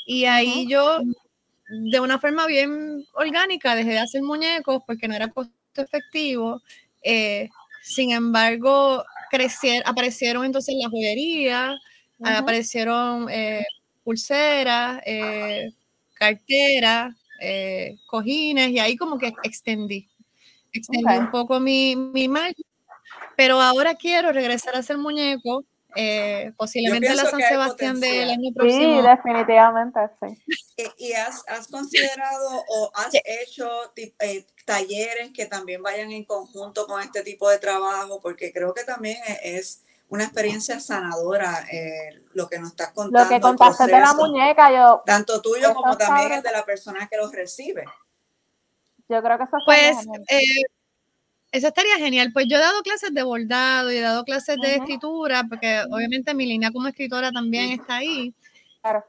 Y 0.05 0.25
ahí 0.25 0.67
yo, 0.69 1.00
de 1.91 2.00
una 2.00 2.19
forma 2.19 2.45
bien 2.47 3.05
orgánica, 3.13 3.75
dejé 3.75 3.91
de 3.91 4.00
hacer 4.00 4.21
muñecos 4.24 4.81
porque 4.88 5.07
no 5.07 5.15
era 5.15 5.29
costo 5.29 5.53
efectivo. 5.77 6.62
Eh, 7.03 7.50
sin 7.83 8.12
embargo, 8.12 9.03
crecieron, 9.31 9.83
aparecieron 9.88 10.45
entonces 10.45 10.75
las 10.81 10.91
joyerías, 10.91 11.75
aparecieron 12.24 13.27
eh, 13.29 13.63
pulseras, 14.03 15.01
eh, 15.05 15.71
carteras, 16.15 17.15
eh, 17.39 17.97
cojines 18.07 18.69
y 18.69 18.79
ahí 18.79 18.95
como 18.95 19.17
que 19.17 19.33
extendí, 19.43 20.09
extendí 20.71 21.17
un 21.17 21.31
poco 21.31 21.59
mi, 21.59 21.95
mi 21.95 22.27
pero 23.35 23.59
ahora 23.61 23.95
quiero 23.95 24.31
regresar 24.31 24.75
a 24.75 24.79
hacer 24.79 24.97
muñeco, 24.97 25.65
eh, 25.95 26.51
posiblemente 26.57 27.13
la 27.15 27.25
San 27.25 27.39
Sebastián 27.39 27.99
del 27.99 28.29
año 28.29 28.51
próximo. 28.53 29.01
Sí, 29.01 29.07
definitivamente, 29.07 29.99
sí. 30.21 30.85
¿Y, 30.97 31.13
has, 31.13 31.43
has, 31.47 31.67
considerado 31.67 32.63
o 32.67 32.91
has 32.95 33.13
hecho 33.13 33.69
eh, 33.95 34.45
talleres 34.65 35.31
que 35.33 35.45
también 35.45 35.81
vayan 35.81 36.11
en 36.11 36.25
conjunto 36.25 36.85
con 36.85 37.01
este 37.01 37.23
tipo 37.23 37.49
de 37.49 37.59
trabajo? 37.59 38.19
Porque 38.21 38.51
creo 38.51 38.73
que 38.73 38.83
también 38.83 39.17
es 39.41 39.84
una 40.09 40.24
experiencia 40.24 40.79
sanadora 40.79 41.65
eh, 41.71 42.21
lo 42.33 42.47
que 42.47 42.59
nos 42.59 42.69
estás 42.69 42.91
contando. 42.91 43.24
Lo 43.24 43.29
que 43.29 43.41
contaste 43.41 43.88
de 43.88 44.00
la 44.00 44.13
muñeca, 44.13 44.71
yo. 44.71 45.03
Tanto 45.05 45.41
tuyo 45.41 45.74
como 45.74 45.97
también 45.97 46.33
el 46.33 46.41
de 46.41 46.51
la 46.51 46.63
persona 46.63 47.07
que 47.07 47.17
los 47.17 47.31
recibe. 47.31 47.85
Yo 49.07 49.21
creo 49.21 49.38
que 49.38 49.43
eso 49.43 49.57
Pues, 49.65 49.97
eh, 50.29 50.63
eso 51.51 51.67
estaría 51.67 51.97
genial. 51.97 52.31
Pues 52.33 52.47
yo 52.50 52.57
he 52.57 52.62
dado 52.62 52.81
clases 52.81 53.13
de 53.13 53.24
bordado 53.24 53.91
y 53.91 53.97
he 53.97 54.01
dado 54.01 54.24
clases 54.24 54.57
de 54.62 54.75
escritura, 54.75 55.43
porque 55.50 55.83
obviamente 55.91 56.33
mi 56.33 56.45
línea 56.45 56.71
como 56.71 56.88
escritora 56.88 57.31
también 57.31 57.71
está 57.79 57.97
ahí. 57.97 58.33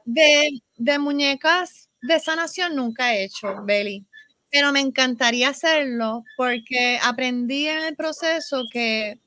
De, 0.05 0.61
de 0.75 0.99
muñecas 0.99 1.89
de 2.01 2.19
sanación 2.19 2.75
nunca 2.75 3.13
he 3.13 3.25
hecho, 3.25 3.63
Beli 3.63 4.05
pero 4.51 4.71
me 4.71 4.79
encantaría 4.79 5.49
hacerlo 5.49 6.23
porque 6.35 6.99
aprendí 7.03 7.67
en 7.67 7.83
el 7.83 7.95
proceso 7.95 8.63
que 8.71 9.19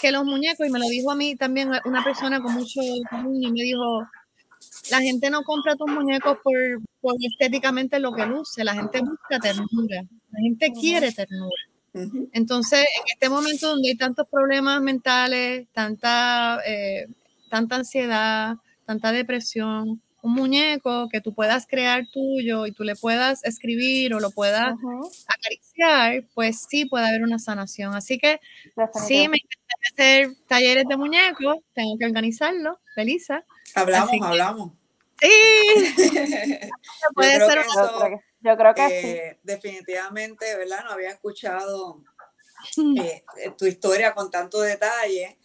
que 0.00 0.12
los 0.12 0.24
muñecos, 0.24 0.66
y 0.66 0.70
me 0.70 0.78
lo 0.78 0.86
dijo 0.86 1.10
a 1.10 1.14
mí 1.14 1.36
también 1.36 1.70
una 1.84 2.04
persona 2.04 2.40
con 2.40 2.54
mucho 2.54 2.80
cariño, 3.10 3.50
me 3.50 3.62
dijo, 3.62 4.06
la 4.90 5.00
gente 5.00 5.30
no 5.30 5.42
compra 5.42 5.76
tus 5.76 5.88
muñecos 5.88 6.38
por, 6.42 6.54
por, 7.00 7.14
estéticamente 7.20 7.98
lo 7.98 8.12
que 8.12 8.26
luce, 8.26 8.64
la 8.64 8.74
gente 8.74 9.00
busca 9.00 9.38
ternura, 9.40 10.02
la 10.30 10.40
gente 10.40 10.72
quiere 10.72 11.12
ternura. 11.12 11.62
Entonces, 12.32 12.80
en 12.80 13.04
este 13.12 13.28
momento 13.28 13.68
donde 13.68 13.90
hay 13.90 13.96
tantos 13.96 14.26
problemas 14.28 14.80
mentales, 14.82 15.68
tanta, 15.72 16.60
eh, 16.66 17.06
tanta 17.50 17.76
ansiedad, 17.76 18.56
tanta 18.84 19.12
depresión, 19.12 20.02
un 20.24 20.32
muñeco 20.32 21.08
que 21.10 21.20
tú 21.20 21.34
puedas 21.34 21.66
crear 21.66 22.06
tuyo 22.10 22.66
y 22.66 22.72
tú 22.72 22.82
le 22.82 22.96
puedas 22.96 23.44
escribir 23.44 24.14
o 24.14 24.20
lo 24.20 24.30
puedas 24.30 24.74
acariciar, 25.28 26.24
pues 26.34 26.64
sí 26.68 26.86
puede 26.86 27.06
haber 27.06 27.22
una 27.22 27.38
sanación. 27.38 27.94
Así 27.94 28.18
que 28.18 28.40
sí, 29.06 29.28
me 29.28 29.36
encantaría 29.36 29.63
hacer 29.92 30.34
talleres 30.46 30.86
de 30.88 30.96
muñecos, 30.96 31.56
tengo 31.74 31.96
que 31.98 32.06
organizarlo, 32.06 32.78
Felisa. 32.94 33.44
Hablamos, 33.74 34.14
hablamos. 34.22 34.72
Sí. 35.20 35.28
puede 37.14 37.38
yo, 37.38 37.46
creo 37.46 37.48
ser 37.48 38.10
que 38.10 38.20
yo 38.40 38.56
creo 38.56 38.74
que 38.74 38.86
eh, 38.86 39.32
sí. 39.32 39.38
Definitivamente, 39.42 40.56
¿verdad? 40.56 40.84
No 40.84 40.90
había 40.90 41.10
escuchado 41.10 42.02
eh, 42.76 43.22
tu 43.56 43.66
historia 43.66 44.14
con 44.14 44.30
tanto 44.30 44.60
detalle. 44.60 45.38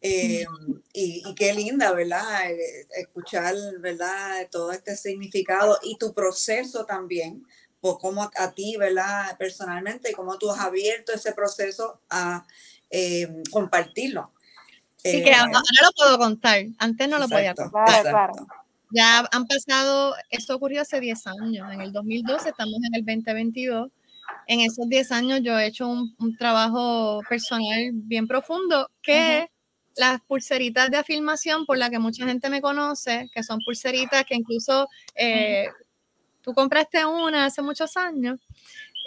Eh, 0.00 0.44
y, 0.92 1.34
qué 1.34 1.52
linda, 1.54 1.92
¿verdad? 1.92 2.50
Eh, 2.50 2.86
escuchar, 2.96 3.54
¿verdad? 3.80 4.48
Todo 4.50 4.72
este 4.72 4.96
significado 4.96 5.78
y 5.82 5.96
tu 5.98 6.12
proceso 6.12 6.84
también, 6.84 7.44
por 7.80 7.98
cómo 7.98 8.30
a, 8.34 8.54
ti, 8.54 8.76
¿verdad? 8.76 9.36
Personalmente, 9.38 10.10
y 10.10 10.14
cómo 10.14 10.38
tú 10.38 10.50
has 10.50 10.60
abierto 10.60 11.12
ese 11.12 11.32
proceso 11.32 12.00
a 12.10 12.46
eh, 12.90 13.42
compartirlo. 13.50 14.32
Sí, 14.96 15.22
que 15.22 15.32
ahora, 15.32 15.60
lo 15.82 15.92
puedo 15.92 16.18
contar, 16.18 16.64
antes 16.78 17.08
no 17.08 17.18
lo 17.18 17.28
podía 17.28 17.54
contar. 17.54 18.30
Ya 18.90 19.26
han 19.32 19.46
pasado, 19.46 20.14
esto 20.30 20.54
ocurrió 20.54 20.82
hace 20.82 21.00
10 21.00 21.26
años, 21.26 21.72
en 21.72 21.80
el 21.80 21.92
2012, 21.92 22.50
estamos 22.50 22.74
en 22.84 22.94
el 22.94 23.04
2022. 23.04 23.90
En 24.48 24.60
esos 24.60 24.88
10 24.88 25.12
años 25.12 25.40
yo 25.42 25.58
he 25.58 25.66
hecho 25.66 25.88
un, 25.88 26.36
trabajo 26.38 27.20
personal 27.28 27.90
bien 27.92 28.26
profundo 28.26 28.90
que 29.02 29.50
las 29.96 30.20
pulseritas 30.22 30.90
de 30.90 30.98
afirmación 30.98 31.66
por 31.66 31.78
la 31.78 31.90
que 31.90 31.98
mucha 31.98 32.26
gente 32.26 32.48
me 32.48 32.60
conoce, 32.60 33.28
que 33.32 33.42
son 33.42 33.60
pulseritas 33.64 34.24
que 34.24 34.34
incluso 34.34 34.88
eh, 35.14 35.68
tú 36.42 36.52
compraste 36.52 37.04
una 37.04 37.46
hace 37.46 37.62
muchos 37.62 37.96
años. 37.96 38.38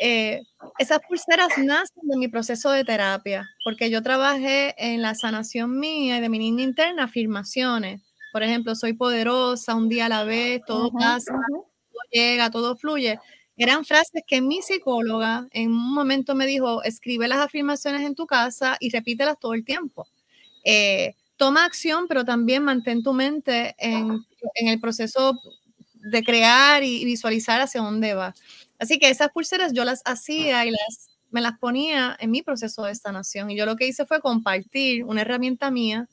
Eh, 0.02 0.42
esas 0.78 1.00
pulseras 1.08 1.58
nacen 1.58 2.04
de 2.04 2.18
mi 2.18 2.30
proceso 2.30 2.72
de 2.72 2.86
terapia, 2.86 3.50
porque 3.64 3.90
yo 3.90 4.02
trabajé 4.02 4.74
en 4.78 5.02
la 5.02 5.14
sanación 5.14 5.78
mía 5.78 6.18
y 6.18 6.22
de 6.22 6.30
mi 6.30 6.40
niña 6.40 6.64
interna 6.64 7.04
afirmaciones. 7.04 8.02
Por 8.32 8.44
ejemplo, 8.44 8.76
soy 8.76 8.94
poderosa, 8.94 9.76
un 9.76 9.90
día 9.90 10.06
a 10.06 10.10
la 10.10 10.24
vez, 10.24 10.62
todo 10.66 10.92
pasa, 10.92 11.34
todo 11.52 12.02
llega, 12.12 12.50
todo 12.50 12.78
fluye. 12.78 13.20
Eran 13.58 13.84
frases 13.84 14.24
que 14.26 14.40
mi 14.40 14.62
psicóloga 14.62 15.48
en 15.52 15.72
un 15.72 15.94
momento 15.94 16.34
me 16.34 16.46
dijo, 16.46 16.82
escribe 16.84 17.28
las 17.28 17.40
afirmaciones 17.40 18.04
en 18.04 18.16
tu 18.16 18.26
casa 18.26 18.78
y 18.80 18.90
repítelas 18.90 19.38
todo 19.38 19.54
el 19.54 19.66
tiempo. 19.66 20.08
Eh, 20.64 21.16
toma 21.36 21.66
acción, 21.66 22.08
pero 22.08 22.24
también 22.24 22.64
mantén 22.64 23.04
tu 23.04 23.14
mente 23.14 23.76
en, 23.78 24.24
el 24.56 24.80
proceso 24.80 25.40
de 25.94 26.24
crear 26.24 26.84
y 26.84 27.04
visualizar 27.04 27.60
hacia 27.60 27.82
dónde 27.82 28.14
va. 28.14 28.34
Así 28.80 28.98
que 28.98 29.10
esas 29.10 29.30
pulseras 29.32 29.74
yo 29.74 29.84
las 29.84 30.02
hacía 30.06 30.66
y 30.66 30.72
las, 30.72 31.10
me 31.32 31.42
las 31.42 31.60
ponía 31.60 32.16
en 32.20 32.32
mi 32.32 32.42
proceso 32.42 32.84
de 32.84 32.96
sanación. 32.96 33.52
Y 33.52 33.58
yo 33.58 33.66
lo 33.66 33.76
que 33.76 33.88
hice 33.88 34.06
fue 34.06 34.22
compartir 34.22 35.04
una 35.04 35.22
herramienta 35.22 35.70
mía 35.70 36.08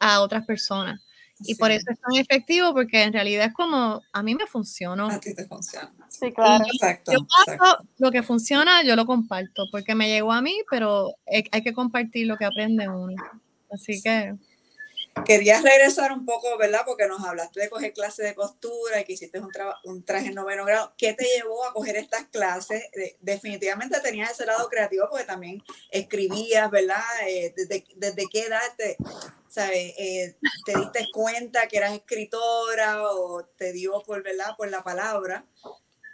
a 0.00 0.20
otras 0.20 0.46
personas. 0.46 1.00
Y 1.44 1.56
por 1.56 1.72
eso 1.72 1.90
es 1.90 1.98
tan 1.98 2.14
efectivo, 2.14 2.72
porque 2.72 3.02
en 3.02 3.12
realidad 3.12 3.46
es 3.46 3.52
como, 3.52 4.00
a 4.12 4.22
mí 4.22 4.34
me 4.36 4.46
funcionó. 4.46 5.08
A 5.10 5.18
ti 5.18 5.34
te 5.34 5.44
funciona. 5.46 5.92
Sí, 6.08 6.32
claro. 6.32 6.64
exacto, 6.72 7.26
lo 7.98 8.12
que 8.12 8.22
funciona, 8.22 8.84
yo 8.84 8.94
lo 8.94 9.06
comparto, 9.06 9.64
porque 9.72 9.96
me 9.96 10.08
llegó 10.08 10.32
a 10.32 10.40
mí, 10.40 10.54
pero 10.70 11.14
hay 11.26 11.62
que 11.62 11.72
compartir 11.72 12.28
lo 12.28 12.36
que 12.36 12.44
aprende 12.44 12.88
uno. 12.88 13.16
Así 13.72 14.00
que. 14.02 14.34
Querías 15.24 15.62
regresar 15.62 16.12
un 16.12 16.24
poco, 16.24 16.56
¿verdad? 16.58 16.82
Porque 16.84 17.06
nos 17.06 17.24
hablaste 17.24 17.60
de 17.60 17.70
coger 17.70 17.92
clases 17.92 18.26
de 18.26 18.34
costura 18.34 19.00
y 19.00 19.04
que 19.04 19.12
hiciste 19.12 19.38
un, 19.38 19.50
un 19.84 20.04
traje 20.04 20.28
en 20.28 20.34
noveno 20.34 20.64
grado. 20.64 20.94
¿Qué 20.96 21.14
te 21.14 21.24
llevó 21.24 21.64
a 21.64 21.72
coger 21.72 21.96
estas 21.96 22.26
clases? 22.26 22.84
definitivamente 23.20 24.00
tenías 24.00 24.30
ese 24.30 24.46
lado 24.46 24.68
creativo 24.68 25.06
porque 25.10 25.24
también 25.24 25.62
escribías, 25.90 26.70
¿verdad? 26.70 27.02
Eh, 27.26 27.52
desde, 27.56 27.84
¿Desde 27.96 28.26
qué 28.30 28.42
edad 28.46 28.60
te, 28.76 28.96
¿sabes? 29.48 29.94
Eh, 29.98 30.36
te 30.64 30.78
diste 30.78 31.06
cuenta 31.12 31.68
que 31.68 31.76
eras 31.76 31.92
escritora 31.92 33.02
o 33.10 33.44
te 33.56 33.72
dio 33.72 34.02
por, 34.02 34.22
¿verdad? 34.22 34.56
por 34.56 34.70
la 34.70 34.82
palabra? 34.82 35.44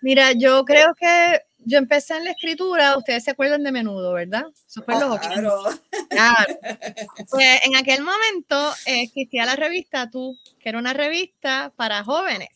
Mira, 0.00 0.32
yo 0.32 0.64
creo 0.64 0.94
que 0.94 1.42
yo 1.64 1.78
empecé 1.78 2.16
en 2.16 2.24
la 2.24 2.30
escritura, 2.30 2.96
ustedes 2.96 3.24
se 3.24 3.32
acuerdan 3.32 3.62
de 3.62 3.72
menudo, 3.72 4.12
¿verdad? 4.12 4.46
Eso 4.66 4.82
fue 4.82 4.94
en 4.94 5.00
los 5.00 5.18
claro. 5.18 5.62
Claro. 6.08 6.58
Pues 7.30 7.60
en 7.64 7.76
aquel 7.76 8.02
momento 8.02 8.72
eh, 8.86 9.02
existía 9.02 9.44
la 9.44 9.56
revista 9.56 10.08
Tú, 10.10 10.36
que 10.60 10.68
era 10.68 10.78
una 10.78 10.92
revista 10.92 11.72
para 11.76 12.04
jóvenes. 12.04 12.48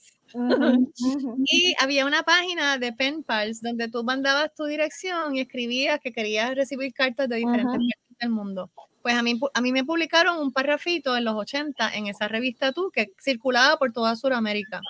Y 1.44 1.74
había 1.78 2.06
una 2.06 2.22
página 2.22 2.78
de 2.78 2.92
pen 2.92 3.22
pals 3.22 3.60
donde 3.60 3.88
tú 3.88 4.02
mandabas 4.02 4.54
tu 4.54 4.64
dirección 4.64 5.36
y 5.36 5.40
escribías 5.40 6.00
que 6.00 6.12
querías 6.12 6.54
recibir 6.54 6.94
cartas 6.94 7.28
de 7.28 7.36
diferentes 7.36 7.76
partes 7.76 8.18
del 8.18 8.30
mundo. 8.30 8.70
Pues 9.02 9.14
a 9.14 9.22
mí, 9.22 9.38
a 9.52 9.60
mí 9.60 9.72
me 9.72 9.84
publicaron 9.84 10.38
un 10.38 10.52
parrafito 10.52 11.16
en 11.16 11.24
los 11.24 11.34
80 11.34 11.94
en 11.94 12.06
esa 12.06 12.28
revista 12.28 12.72
Tú 12.72 12.90
que 12.90 13.12
circulaba 13.20 13.76
por 13.76 13.92
toda 13.92 14.16
Sudamérica. 14.16 14.80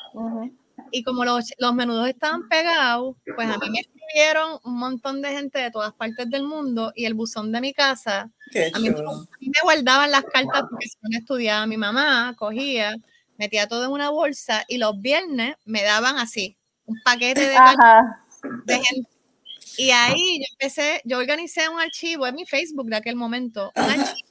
Y 0.91 1.03
como 1.03 1.25
los, 1.25 1.53
los 1.59 1.75
menudos 1.75 2.09
estaban 2.09 2.49
pegados, 2.49 3.17
pues 3.35 3.49
a 3.49 3.59
mí 3.59 3.71
me 3.71 3.81
escribieron 4.13 4.59
un 4.65 4.79
montón 4.79 5.23
de 5.23 5.31
gente 5.31 5.59
de 5.59 5.71
todas 5.71 5.93
partes 5.95 6.29
del 6.29 6.43
mundo 6.45 6.93
y 6.95 7.07
el 7.07 7.15
buzón 7.15 7.51
de 7.53 7.61
mi 7.61 7.73
casa, 7.73 8.31
a 8.75 8.79
mí, 8.79 8.91
me 8.91 9.61
guardaban 9.63 10.11
las 10.11 10.25
cartas 10.25 10.65
porque 10.69 10.87
si 10.87 10.97
no 11.03 11.19
estudiaba 11.19 11.67
mi 11.67 11.77
mamá, 11.77 12.35
cogía, 12.37 12.95
metía 13.39 13.67
todo 13.67 13.85
en 13.85 13.91
una 13.91 14.11
bolsa 14.11 14.65
y 14.69 14.79
los 14.79 15.01
viernes 15.01 15.57
me 15.65 15.83
daban 15.83 16.19
así, 16.19 16.57
un 16.85 16.99
paquete 17.05 17.41
de, 17.41 17.57
de 18.65 18.75
gente. 18.75 19.11
Y 19.79 19.91
ahí 19.91 20.41
yo 20.41 20.45
empecé, 20.53 21.01
yo 21.05 21.19
organicé 21.19 21.69
un 21.69 21.81
archivo 21.81 22.27
en 22.27 22.35
mi 22.35 22.45
Facebook 22.45 22.89
de 22.89 22.97
aquel 22.97 23.17
momento, 23.17 23.73
un 23.75 23.83
archivo 23.83 24.29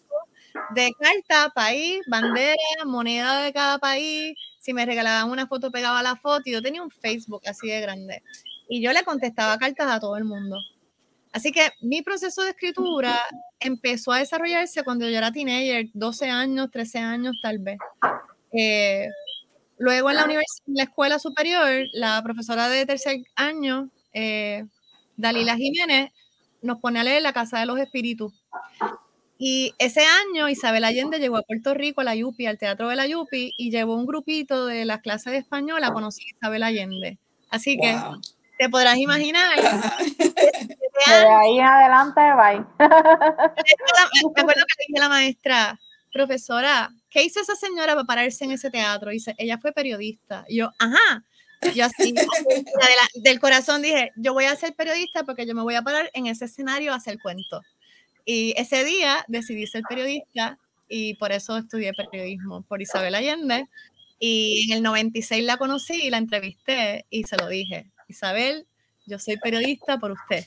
de 0.75 0.91
carta, 0.99 1.51
país, 1.53 2.01
bandera, 2.07 2.85
moneda 2.85 3.41
de 3.41 3.51
cada 3.51 3.79
país, 3.79 4.35
si 4.59 4.73
me 4.73 4.85
regalaban 4.85 5.31
una 5.31 5.47
foto, 5.47 5.71
pegaba 5.71 6.03
la 6.03 6.15
foto 6.15 6.43
y 6.45 6.51
yo 6.51 6.61
tenía 6.61 6.83
un 6.83 6.91
Facebook 6.91 7.41
así 7.47 7.67
de 7.67 7.81
grande. 7.81 8.21
Y 8.73 8.81
yo 8.81 8.93
le 8.93 9.03
contestaba 9.03 9.57
cartas 9.57 9.91
a 9.91 9.99
todo 9.99 10.15
el 10.15 10.23
mundo. 10.23 10.55
Así 11.33 11.51
que 11.51 11.71
mi 11.81 12.01
proceso 12.01 12.41
de 12.41 12.51
escritura 12.51 13.19
empezó 13.59 14.13
a 14.13 14.19
desarrollarse 14.19 14.83
cuando 14.83 15.09
yo 15.09 15.17
era 15.17 15.29
teenager, 15.29 15.89
12 15.93 16.29
años, 16.29 16.71
13 16.71 16.99
años 16.99 17.35
tal 17.43 17.59
vez. 17.59 17.77
Eh, 18.57 19.09
luego 19.77 20.09
en 20.09 20.15
la, 20.15 20.23
universidad, 20.23 20.63
la 20.67 20.83
escuela 20.83 21.19
superior, 21.19 21.83
la 21.91 22.23
profesora 22.23 22.69
de 22.69 22.85
tercer 22.85 23.17
año, 23.35 23.89
eh, 24.13 24.63
Dalila 25.17 25.57
Jiménez, 25.57 26.13
nos 26.61 26.79
pone 26.79 27.01
a 27.01 27.03
leer 27.03 27.21
La 27.23 27.33
Casa 27.33 27.59
de 27.59 27.65
los 27.65 27.77
Espíritus. 27.77 28.31
Y 29.37 29.73
ese 29.79 30.05
año 30.05 30.47
Isabel 30.47 30.85
Allende 30.85 31.19
llegó 31.19 31.35
a 31.35 31.41
Puerto 31.41 31.73
Rico, 31.73 31.99
a 31.99 32.05
la 32.05 32.15
Yupi, 32.15 32.45
al 32.45 32.57
Teatro 32.57 32.87
de 32.87 32.95
la 32.95 33.05
Yupi, 33.05 33.53
y 33.57 33.69
llevó 33.69 33.95
un 33.95 34.05
grupito 34.05 34.65
de 34.65 34.85
las 34.85 35.01
clases 35.01 35.33
de 35.33 35.39
español 35.39 35.83
a 35.83 35.91
conocer 35.91 36.23
a 36.23 36.37
Isabel 36.37 36.63
Allende. 36.63 37.17
Así 37.49 37.77
que 37.77 37.97
te 38.61 38.69
podrás 38.69 38.95
imaginar. 38.97 39.59
de 41.07 41.13
ahí 41.13 41.57
en 41.57 41.65
adelante, 41.65 42.21
bye. 42.21 42.63
Me 42.77 44.41
acuerdo 44.41 44.61
que 44.67 44.75
le 44.77 44.85
dije 44.87 44.97
a 44.97 45.01
la 45.01 45.09
maestra, 45.09 45.79
profesora, 46.13 46.91
¿qué 47.09 47.23
hizo 47.23 47.41
esa 47.41 47.55
señora 47.55 47.95
para 47.95 48.05
pararse 48.05 48.45
en 48.45 48.51
ese 48.51 48.69
teatro? 48.69 49.09
dice, 49.09 49.33
ella 49.39 49.57
fue 49.57 49.71
periodista. 49.71 50.45
Y 50.47 50.57
yo, 50.57 50.69
ajá. 50.77 51.23
Yo 51.73 51.85
así, 51.85 52.13
del 53.15 53.39
corazón 53.39 53.81
dije, 53.81 54.11
yo 54.15 54.33
voy 54.33 54.45
a 54.45 54.55
ser 54.55 54.75
periodista 54.75 55.23
porque 55.23 55.47
yo 55.47 55.55
me 55.55 55.63
voy 55.63 55.75
a 55.75 55.81
parar 55.81 56.11
en 56.13 56.27
ese 56.27 56.45
escenario 56.45 56.93
a 56.93 56.97
hacer 56.97 57.17
cuento. 57.19 57.61
Y 58.25 58.53
ese 58.57 58.83
día 58.83 59.25
decidí 59.27 59.65
ser 59.65 59.81
periodista 59.89 60.59
y 60.87 61.15
por 61.15 61.31
eso 61.31 61.57
estudié 61.57 61.93
periodismo 61.93 62.61
por 62.63 62.81
Isabel 62.81 63.15
Allende. 63.15 63.67
Y 64.19 64.71
en 64.71 64.77
el 64.77 64.83
96 64.83 65.43
la 65.45 65.57
conocí 65.57 65.95
y 65.95 66.11
la 66.11 66.17
entrevisté 66.17 67.05
y 67.09 67.23
se 67.23 67.37
lo 67.37 67.47
dije, 67.47 67.90
Isabel, 68.11 68.67
yo 69.05 69.19
soy 69.19 69.37
periodista 69.37 69.97
por 69.99 70.11
usted. 70.11 70.45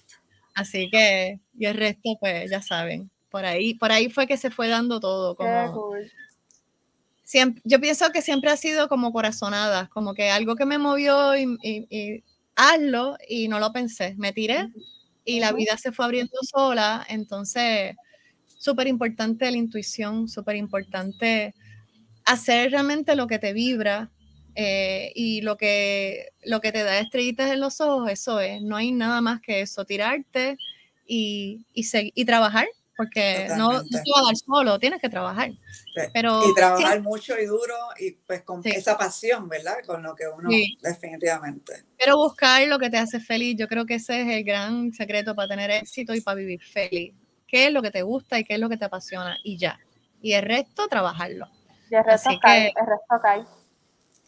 Así 0.55 0.89
que, 0.91 1.41
y 1.59 1.67
el 1.67 1.75
resto, 1.75 2.17
pues 2.21 2.51
ya 2.51 2.63
saben, 2.63 3.11
por 3.31 3.45
ahí, 3.45 3.75
por 3.75 3.91
ahí 3.91 4.09
fue 4.09 4.27
que 4.27 4.37
se 4.37 4.51
fue 4.51 4.69
dando 4.69 5.01
todo. 5.01 5.35
Como, 5.35 5.95
siempre, 7.25 7.61
yo 7.65 7.81
pienso 7.81 8.11
que 8.13 8.23
siempre 8.23 8.51
ha 8.51 8.57
sido 8.57 8.89
como 8.89 9.13
corazonada, 9.13 9.89
como 9.89 10.15
que 10.15 10.31
algo 10.31 10.55
que 10.55 10.67
me 10.67 10.79
movió 10.79 11.37
y, 11.37 11.59
y 11.63 12.23
hazlo 12.55 13.17
y 13.29 13.49
no 13.49 13.59
lo 13.59 13.73
pensé, 13.73 14.15
me 14.17 14.33
tiré 14.33 14.71
y 15.25 15.41
la 15.41 15.53
vida 15.53 15.77
se 15.79 15.93
fue 15.93 16.05
abriendo 16.05 16.37
sola, 16.43 17.05
entonces 17.09 17.97
súper 18.59 18.87
importante 18.87 19.51
la 19.51 19.57
intuición, 19.57 20.29
súper 20.29 20.57
importante 20.57 21.55
hacer 22.25 22.71
realmente 22.71 23.17
lo 23.17 23.27
que 23.27 23.39
te 23.39 23.53
vibra 23.53 24.11
eh, 24.55 25.13
y 25.15 25.41
lo 25.41 25.57
que, 25.57 26.33
lo 26.45 26.61
que 26.61 26.73
te 26.73 26.85
da 26.85 26.99
estrellitas 26.99 27.51
en 27.51 27.61
los 27.61 27.81
ojos, 27.81 28.11
eso 28.11 28.41
es, 28.41 28.63
no 28.63 28.77
hay 28.77 28.93
nada 28.93 29.21
más 29.21 29.41
que 29.41 29.61
eso, 29.61 29.85
tirarte 29.85 30.57
y, 31.07 31.67
y, 31.73 31.85
y 32.15 32.25
trabajar, 32.25 32.67
porque 32.97 33.49
no, 33.57 33.83
te 33.83 33.97
va 33.97 34.21
a 34.21 34.27
dar 34.27 34.37
solo, 34.37 34.79
tienes 34.79 35.01
que 35.01 35.09
trabajar. 35.09 35.51
Pero, 36.13 36.49
y 36.49 36.55
trabajar 36.55 37.03
mucho 37.03 37.39
y 37.39 37.47
duro 37.47 37.75
y 37.99 38.13
pues 38.13 38.43
con 38.43 38.61
esa 38.65 38.97
pasión, 38.97 39.49
¿verdad? 39.49 39.77
Con 39.85 40.03
lo 40.03 40.15
que 40.15 40.27
uno 40.29 40.49
definitivamente. 40.81 41.85
Pero 41.99 42.17
buscar 42.17 42.67
lo 42.69 42.79
que 42.79 42.91
te 42.91 42.99
hace 42.99 43.21
feliz, 43.21 43.57
yo 43.59 43.67
creo 43.67 43.85
que 43.87 43.95
ese 43.95 44.23
es 44.23 44.29
el 44.29 44.45
gran 44.45 44.93
secreto 44.93 45.35
para 45.35 45.49
tener 45.49 45.71
éxito 45.71 46.15
y 46.15 46.21
para 46.21 46.37
vivir 46.37 46.63
feliz. 46.63 47.15
¿Qué 47.47 47.67
es 47.67 47.73
lo 47.73 47.83
que 47.83 47.91
te 47.91 48.03
gusta 48.03 48.39
y 48.39 48.45
qué 48.45 48.55
es 48.55 48.61
lo 48.61 48.69
que 48.69 48.77
te 48.77 48.85
apasiona? 48.85 49.37
Y 49.43 49.57
ya. 49.57 49.79
Y 50.23 50.33
el 50.33 50.43
resto, 50.43 50.89
trabajarlo. 50.89 51.49
Y 51.91 51.97
el 51.97 52.05
resto 52.05 52.31
cae, 52.41 52.69
el 52.69 52.87
resto 52.87 53.21
cae. 53.23 53.45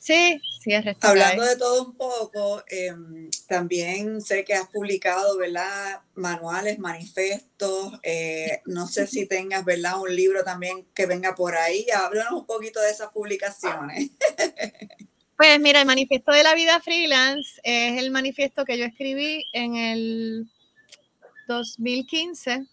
Sí, 0.07 0.41
sí, 0.61 0.73
es 0.73 0.85
resto 0.85 1.09
Hablando 1.09 1.43
de 1.43 1.57
todo 1.57 1.83
un 1.83 1.97
poco, 1.97 2.63
em, 2.69 3.29
también 3.49 4.21
sé 4.21 4.45
que 4.45 4.55
has 4.55 4.69
publicado, 4.69 5.37
¿verdad? 5.37 6.01
Manuales, 6.15 6.79
manifestos. 6.79 7.99
Eh, 8.05 8.61
no 8.67 8.87
sé 8.87 9.09
si 9.09 9.27
tengas, 9.27 9.65
¿verdad? 9.65 10.01
Un 10.01 10.15
libro 10.15 10.45
también 10.45 10.87
que 10.95 11.07
venga 11.07 11.35
por 11.35 11.57
ahí. 11.57 11.87
Háblanos 11.91 12.35
un 12.35 12.47
poquito 12.47 12.81
de 12.81 12.91
esas 12.91 13.11
publicaciones. 13.11 14.11
Pues 15.39 15.61
mira, 15.61 15.81
el 15.81 15.87
manifiesto 15.87 16.33
de 16.33 16.43
la 16.43 16.55
vida 16.55 16.81
freelance 16.81 17.61
es 17.63 18.01
el 18.01 18.11
manifiesto 18.11 18.65
que 18.65 18.79
yo 18.79 18.87
escribí 18.87 19.45
en 19.53 19.77
el 19.77 20.51
2015, 21.47 22.65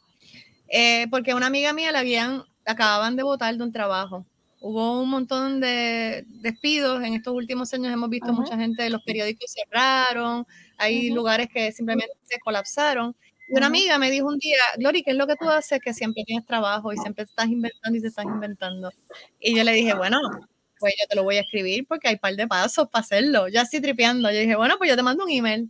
eh, 0.70 1.08
porque 1.12 1.34
una 1.34 1.48
amiga 1.48 1.74
mía 1.74 1.92
la 1.92 2.00
habían, 2.00 2.46
acababan 2.66 3.18
de 3.18 3.24
votar 3.24 3.54
de 3.58 3.64
un 3.66 3.74
trabajo 3.74 4.26
hubo 4.64 5.02
un 5.02 5.10
montón 5.10 5.60
de 5.60 6.24
despidos. 6.28 7.04
En 7.04 7.14
estos 7.14 7.34
últimos 7.34 7.74
años 7.74 7.92
hemos 7.92 8.10
visto 8.10 8.32
mucha 8.32 8.58
gente, 8.58 8.90
los 8.90 9.04
periódicos 9.04 9.52
cerraron, 9.52 10.48
hay 10.78 11.12
lugares 11.12 11.50
que 11.54 11.72
simplemente 11.74 12.16
se 12.24 12.40
colapsaron. 12.40 13.14
Y 13.50 13.58
una 13.58 13.68
amiga 13.68 13.98
me 13.98 14.10
dijo 14.10 14.26
un 14.26 14.40
día, 14.40 14.56
Glory, 14.78 15.04
¿qué 15.04 15.12
es 15.12 15.18
lo 15.18 15.28
que 15.28 15.36
tú 15.36 15.50
haces? 15.50 15.82
Que 15.84 15.94
siempre 15.94 16.24
tienes 16.26 16.46
trabajo 16.46 16.94
y 16.94 16.98
siempre 16.98 17.26
estás 17.26 17.48
inventando 17.48 17.98
y 17.98 18.02
te 18.02 18.08
estás 18.08 18.24
inventando. 18.24 18.90
Y 19.38 19.54
yo 19.54 19.66
le 19.66 19.74
dije, 19.74 19.96
bueno, 19.96 20.20
pues 20.80 20.94
yo 20.98 21.08
te 21.10 21.16
lo 21.18 21.24
voy 21.24 21.36
a 21.36 21.42
escribir 21.42 21.86
porque 21.86 22.08
hay 22.08 22.16
par 22.16 22.34
de 22.38 22.48
pasos 22.48 22.88
para 22.88 23.04
hacerlo. 23.04 23.50
Ya 23.50 23.64
estoy 23.64 23.82
tripeando. 23.82 24.32
Yo 24.32 24.40
dije, 24.40 24.56
bueno, 24.56 24.76
pues 24.78 24.90
yo 24.90 24.96
te 24.96 25.04
mando 25.04 25.26
un 25.26 25.30
email. 25.30 25.70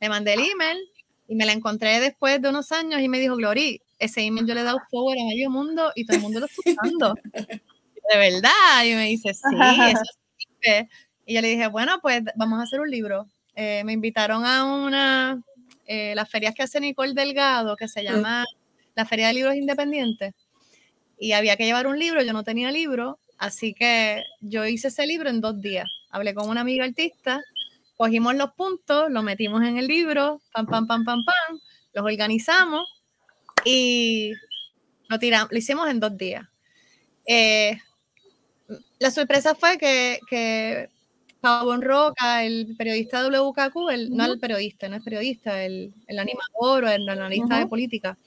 Le 0.00 0.08
mandé 0.08 0.34
el 0.34 0.40
email 0.40 0.78
y 1.26 1.34
me 1.34 1.44
la 1.44 1.52
encontré 1.52 1.98
después 1.98 2.40
de 2.40 2.50
unos 2.50 2.70
años 2.70 3.00
y 3.00 3.08
me 3.08 3.18
dijo, 3.18 3.34
Glory, 3.34 3.82
ese 3.98 4.20
email 4.20 4.46
yo 4.46 4.54
le 4.54 4.60
he 4.60 4.64
dado 4.64 4.78
forward 4.92 5.18
a 5.18 5.24
medio 5.26 5.50
mundo 5.50 5.90
y 5.96 6.06
todo 6.06 6.18
el 6.18 6.22
mundo 6.22 6.38
lo 6.38 6.46
está 6.46 6.70
usando 6.70 7.14
de 8.10 8.18
verdad. 8.18 8.84
Y 8.84 8.94
me 8.94 9.04
dice, 9.06 9.34
sí, 9.34 9.56
eso 9.90 10.02
sirve. 10.36 10.88
Y 11.26 11.34
yo 11.34 11.40
le 11.40 11.48
dije, 11.48 11.66
bueno, 11.66 11.98
pues 12.00 12.22
vamos 12.36 12.58
a 12.58 12.62
hacer 12.62 12.80
un 12.80 12.90
libro. 12.90 13.26
Eh, 13.54 13.82
me 13.84 13.92
invitaron 13.92 14.46
a 14.46 14.64
una, 14.64 15.42
eh, 15.86 16.14
las 16.14 16.30
ferias 16.30 16.54
que 16.54 16.62
hace 16.62 16.80
Nicole 16.80 17.14
Delgado, 17.14 17.76
que 17.76 17.88
se 17.88 18.02
llama 18.02 18.44
la 18.94 19.04
Feria 19.04 19.28
de 19.28 19.34
Libros 19.34 19.56
Independientes. 19.56 20.34
Y 21.18 21.32
había 21.32 21.56
que 21.56 21.64
llevar 21.64 21.86
un 21.86 21.98
libro, 21.98 22.22
yo 22.22 22.32
no 22.32 22.44
tenía 22.44 22.70
libro, 22.70 23.18
así 23.36 23.74
que 23.74 24.22
yo 24.40 24.64
hice 24.64 24.88
ese 24.88 25.06
libro 25.06 25.28
en 25.28 25.40
dos 25.40 25.60
días. 25.60 25.86
Hablé 26.10 26.34
con 26.34 26.48
una 26.48 26.60
amiga 26.60 26.84
artista, 26.84 27.40
cogimos 27.96 28.34
los 28.36 28.52
puntos, 28.52 29.10
los 29.10 29.24
metimos 29.24 29.62
en 29.62 29.76
el 29.76 29.86
libro, 29.86 30.40
pam, 30.52 30.66
pam, 30.66 30.86
pam, 30.86 31.04
pam, 31.04 31.24
pam, 31.24 31.60
los 31.94 32.04
organizamos 32.04 32.88
y 33.64 34.32
lo 35.08 35.18
tiramos, 35.18 35.50
lo 35.50 35.58
hicimos 35.58 35.90
en 35.90 36.00
dos 36.00 36.16
días. 36.16 36.46
Eh, 37.26 37.78
la 38.98 39.10
sorpresa 39.10 39.54
fue 39.54 39.78
que, 39.78 40.18
que 40.28 40.88
Pabón 41.40 41.82
Roca, 41.82 42.44
el 42.44 42.74
periodista 42.76 43.22
de 43.22 43.38
WKQ, 43.38 43.90
el, 43.90 44.10
no 44.10 44.24
el 44.24 44.40
periodista, 44.40 44.88
no 44.88 44.96
es 44.96 45.02
periodista, 45.04 45.64
el, 45.64 45.94
el 46.06 46.18
animador 46.18 46.84
o 46.84 46.88
el 46.88 47.08
analista 47.08 47.58
de 47.58 47.66
política, 47.66 48.18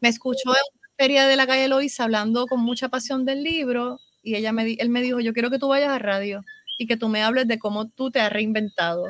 me 0.00 0.08
escuchó 0.08 0.50
en 0.50 0.78
una 0.78 0.88
feria 0.96 1.26
de 1.26 1.36
la 1.36 1.46
calle 1.46 1.68
Loisa 1.68 2.04
hablando 2.04 2.46
con 2.46 2.60
mucha 2.60 2.88
pasión 2.88 3.24
del 3.24 3.42
libro 3.42 4.00
y 4.22 4.34
ella 4.34 4.52
me, 4.52 4.72
él 4.72 4.88
me 4.88 5.02
dijo, 5.02 5.20
yo 5.20 5.32
quiero 5.32 5.50
que 5.50 5.58
tú 5.58 5.68
vayas 5.68 5.90
a 5.90 5.98
radio 5.98 6.44
y 6.78 6.86
que 6.86 6.96
tú 6.96 7.08
me 7.08 7.22
hables 7.22 7.46
de 7.46 7.58
cómo 7.58 7.88
tú 7.88 8.10
te 8.10 8.20
has 8.20 8.32
reinventado. 8.32 9.06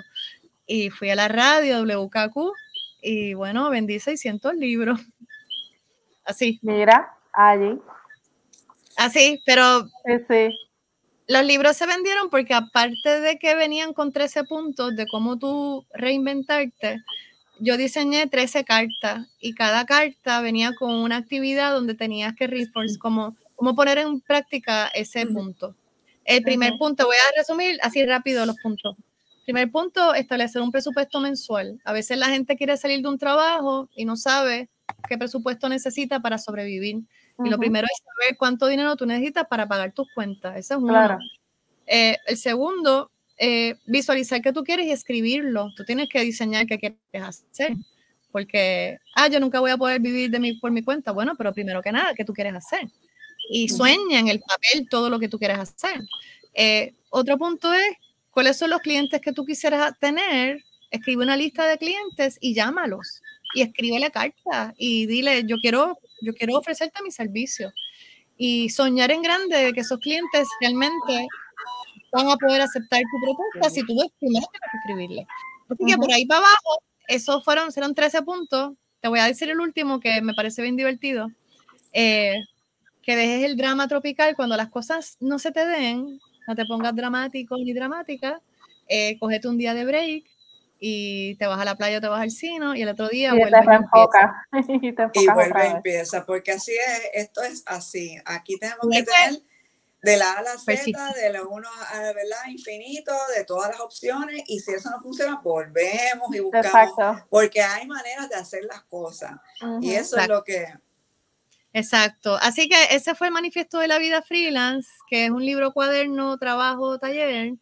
Y 0.67 0.91
fui 0.91 1.11
a 1.11 1.15
la 1.15 1.29
radio 1.29 1.81
WKQ 1.83 2.53
y 3.03 3.35
bueno, 3.35 3.71
vendí 3.71 3.99
600 3.99 4.55
libros. 4.55 5.01
Así. 6.25 6.59
Mira, 6.63 7.17
allí. 7.33 7.79
Así, 8.97 9.41
pero 9.47 9.85
Sí, 10.05 10.13
sí. 10.29 10.66
Los 11.29 11.45
libros 11.45 11.77
se 11.77 11.87
vendieron 11.87 12.31
porque 12.31 12.55
aparte 12.55 13.21
de 13.21 13.39
que 13.39 13.55
venían 13.55 13.93
con 13.93 14.13
13 14.13 14.45
puntos 14.45 14.95
de 14.95 15.07
cómo 15.07 15.39
tú 15.39 15.85
reinventarte, 15.93 17.03
yo 17.59 17.77
diseñé 17.77 18.27
13 18.27 18.65
cartas 18.65 19.27
y 19.41 19.55
cada 19.55 19.87
carta 19.87 20.41
venía 20.41 20.73
con 20.75 20.95
una 20.95 21.17
actividad 21.17 21.73
donde 21.73 21.95
tenías 21.95 22.35
que 22.35 22.47
reinforce, 22.47 22.99
como, 22.99 23.37
como 23.55 23.75
poner 23.75 23.99
en 23.99 24.21
práctica 24.21 24.89
ese 24.89 25.27
punto. 25.27 25.75
El 26.25 26.43
primer 26.43 26.75
punto, 26.79 27.07
voy 27.07 27.17
a 27.17 27.39
resumir 27.39 27.79
así 27.83 28.05
rápido 28.05 28.45
los 28.47 28.57
puntos. 28.63 28.97
Primer 29.45 29.71
punto, 29.71 30.13
establecer 30.15 30.61
un 30.61 30.73
presupuesto 30.73 31.21
mensual. 31.21 31.81
A 31.85 31.93
veces 31.93 32.19
la 32.19 32.29
gente 32.29 32.57
quiere 32.57 32.77
salir 32.77 33.01
de 33.01 33.09
un 33.09 33.17
trabajo 33.19 33.89
y 33.95 34.05
no 34.05 34.17
sabe 34.17 34.69
qué 35.09 35.17
presupuesto 35.17 35.69
necesita 35.69 36.21
para 36.21 36.37
sobrevivir. 36.37 37.03
Y 37.45 37.51
lo 37.51 37.59
primero 37.59 37.87
es 37.87 38.03
saber 38.03 38.37
cuánto 38.39 38.67
dinero 38.67 38.97
tú 38.97 39.05
necesitas 39.05 39.47
para 39.47 39.69
pagar 39.69 39.93
tus 39.93 40.09
cuentas. 40.15 40.57
Ese 40.57 40.75
es 40.75 40.79
uno. 40.79 40.89
Claro. 40.89 41.19
Eh, 41.87 42.17
el 42.27 42.37
segundo, 42.37 43.11
eh, 43.39 43.77
visualizar 43.87 44.41
qué 44.41 44.53
tú 44.53 44.65
quieres 44.65 44.87
y 44.87 44.91
escribirlo. 44.91 45.71
Tú 45.77 45.85
tienes 45.85 46.09
que 46.09 46.21
diseñar 46.21 46.67
qué 46.67 46.79
quieres 46.79 46.99
hacer. 47.23 47.75
Porque, 48.33 48.99
ah, 49.15 49.29
yo 49.29 49.41
nunca 49.41 49.61
voy 49.61 49.71
a 49.71 49.77
poder 49.77 50.01
vivir 50.01 50.31
de 50.31 50.39
mi, 50.39 50.55
por 50.55 50.71
mi 50.71 50.83
cuenta. 50.83 51.13
Bueno, 51.13 51.35
pero 51.37 51.53
primero 51.53 51.83
que 51.83 51.93
nada, 51.93 52.15
¿qué 52.15 52.25
tú 52.25 52.33
quieres 52.33 52.55
hacer? 52.55 52.89
Y 53.51 53.69
sueña 53.69 54.19
en 54.19 54.29
el 54.29 54.41
papel 54.41 54.89
todo 54.89 55.09
lo 55.09 55.19
que 55.19 55.29
tú 55.29 55.39
quieres 55.39 55.59
hacer. 55.59 56.01
Eh, 56.55 56.95
otro 57.11 57.39
punto 57.39 57.73
es, 57.73 57.97
¿cuáles 58.31 58.57
son 58.57 58.71
los 58.71 58.81
clientes 58.81 59.21
que 59.21 59.33
tú 59.33 59.45
quisieras 59.45 59.99
tener? 59.99 60.63
Escribe 60.91 61.23
una 61.23 61.37
lista 61.37 61.67
de 61.67 61.79
clientes 61.79 62.39
y 62.41 62.55
llámalos. 62.55 63.23
Y 63.55 63.63
escríbele 63.63 64.11
carta 64.11 64.75
y 64.77 65.07
dile, 65.07 65.45
yo 65.47 65.57
quiero, 65.59 65.99
yo 66.21 66.35
quiero 66.35 66.59
ofrecerte 66.59 67.03
mi 67.03 67.11
servicio. 67.11 67.73
Y 68.37 68.69
soñar 68.69 69.11
en 69.11 69.23
grande 69.23 69.57
de 69.57 69.73
que 69.73 69.81
esos 69.81 69.99
clientes 69.99 70.47
realmente 70.61 71.27
van 72.13 72.29
a 72.29 72.37
poder 72.37 72.61
aceptar 72.61 73.01
tu 73.01 73.21
propuesta 73.25 73.71
si 73.71 73.87
tú 73.87 73.99
ves 73.99 74.11
primero 74.19 74.47
tienes 74.51 74.71
que 74.71 74.79
escribirle. 74.79 75.27
Así 75.69 75.85
que 75.85 75.97
por 75.97 76.13
ahí 76.13 76.27
para 76.27 76.41
abajo, 76.41 76.83
esos 77.09 77.45
fueron, 77.45 77.73
serán 77.73 77.95
13 77.95 78.23
puntos. 78.23 78.75
Te 79.01 79.09
voy 79.09 79.21
a 79.21 79.25
decir 79.25 79.49
el 79.51 79.61
último 79.61 80.01
que 80.01 80.21
me 80.23 80.35
parece 80.35 80.63
bien 80.63 80.77
divertido. 80.77 81.29
Eh, 81.93 82.35
que 83.03 83.17
dejes 83.17 83.45
el 83.45 83.57
drama 83.57 83.89
tropical 83.89 84.35
cuando 84.35 84.57
las 84.57 84.69
cosas 84.69 85.17
no 85.21 85.39
se 85.39 85.53
te 85.53 85.65
den, 85.65 86.19
no 86.47 86.55
te 86.55 86.67
pongas 86.67 86.95
dramático 86.95 87.57
ni 87.57 87.73
dramática, 87.73 88.43
eh, 88.89 89.17
cógete 89.19 89.49
un 89.49 89.59
día 89.59 89.75
de 89.75 89.85
break 89.85 90.25
y 90.89 91.35
te 91.35 91.47
vas 91.47 91.59
a 91.61 91.65
la 91.65 91.75
playa 91.75 91.99
o 91.99 92.01
te 92.01 92.07
vas 92.07 92.21
al 92.21 92.31
cine 92.31 92.79
y 92.79 92.83
el 92.83 92.89
otro 92.89 93.09
día 93.09 93.31
Y 93.35 93.43
te 93.43 93.49
vuelves 93.51 93.81
y. 94.53 94.87
Y 94.87 94.93
te 94.95 95.03
Y 95.15 95.27
vuelve 95.27 95.67
y 95.67 95.71
empieza, 95.73 96.25
porque 96.25 96.53
así 96.53 96.73
es, 96.73 97.03
esto 97.25 97.43
es 97.43 97.65
así. 97.67 98.17
Aquí 98.25 98.57
tenemos 98.59 98.83
que 98.83 98.87
Vuelve. 98.87 99.05
tener 99.05 99.43
de 100.03 100.17
la 100.17 100.33
A 100.35 100.39
a 100.39 100.43
la 100.43 100.51
Z, 100.53 100.65
Persiste. 100.67 101.01
de 101.21 101.33
la 101.33 101.43
1 101.43 101.69
a 101.69 101.99
¿verdad? 101.99 102.47
infinito, 102.49 103.13
de 103.37 103.45
todas 103.45 103.71
las 103.71 103.81
opciones, 103.81 104.43
y 104.47 104.61
si 104.61 104.73
eso 104.75 104.91
no 104.91 105.01
funciona, 105.01 105.41
volvemos 105.43 106.33
y 106.33 106.39
buscamos, 106.39 106.67
Exacto. 106.67 107.27
porque 107.29 107.61
hay 107.63 107.89
maneras 107.89 108.29
de 108.29 108.37
hacer 108.37 108.63
las 108.65 108.83
cosas, 108.83 109.33
y 109.81 109.95
eso 109.95 110.17
es 110.19 110.29
lo 110.29 110.45
que... 110.45 110.67
Exacto. 111.73 112.39
Así 112.41 112.69
que 112.69 112.77
ese 112.91 113.15
fue 113.17 113.27
el 113.27 113.33
manifiesto 113.33 113.81
de 113.81 113.89
la 113.89 113.99
vida 113.99 114.23
freelance, 114.23 114.89
que 115.09 115.25
es 115.25 115.31
un 115.31 115.45
libro 115.45 115.73
cuaderno, 115.73 116.39
trabajo, 116.39 116.99
taller, 116.99 117.55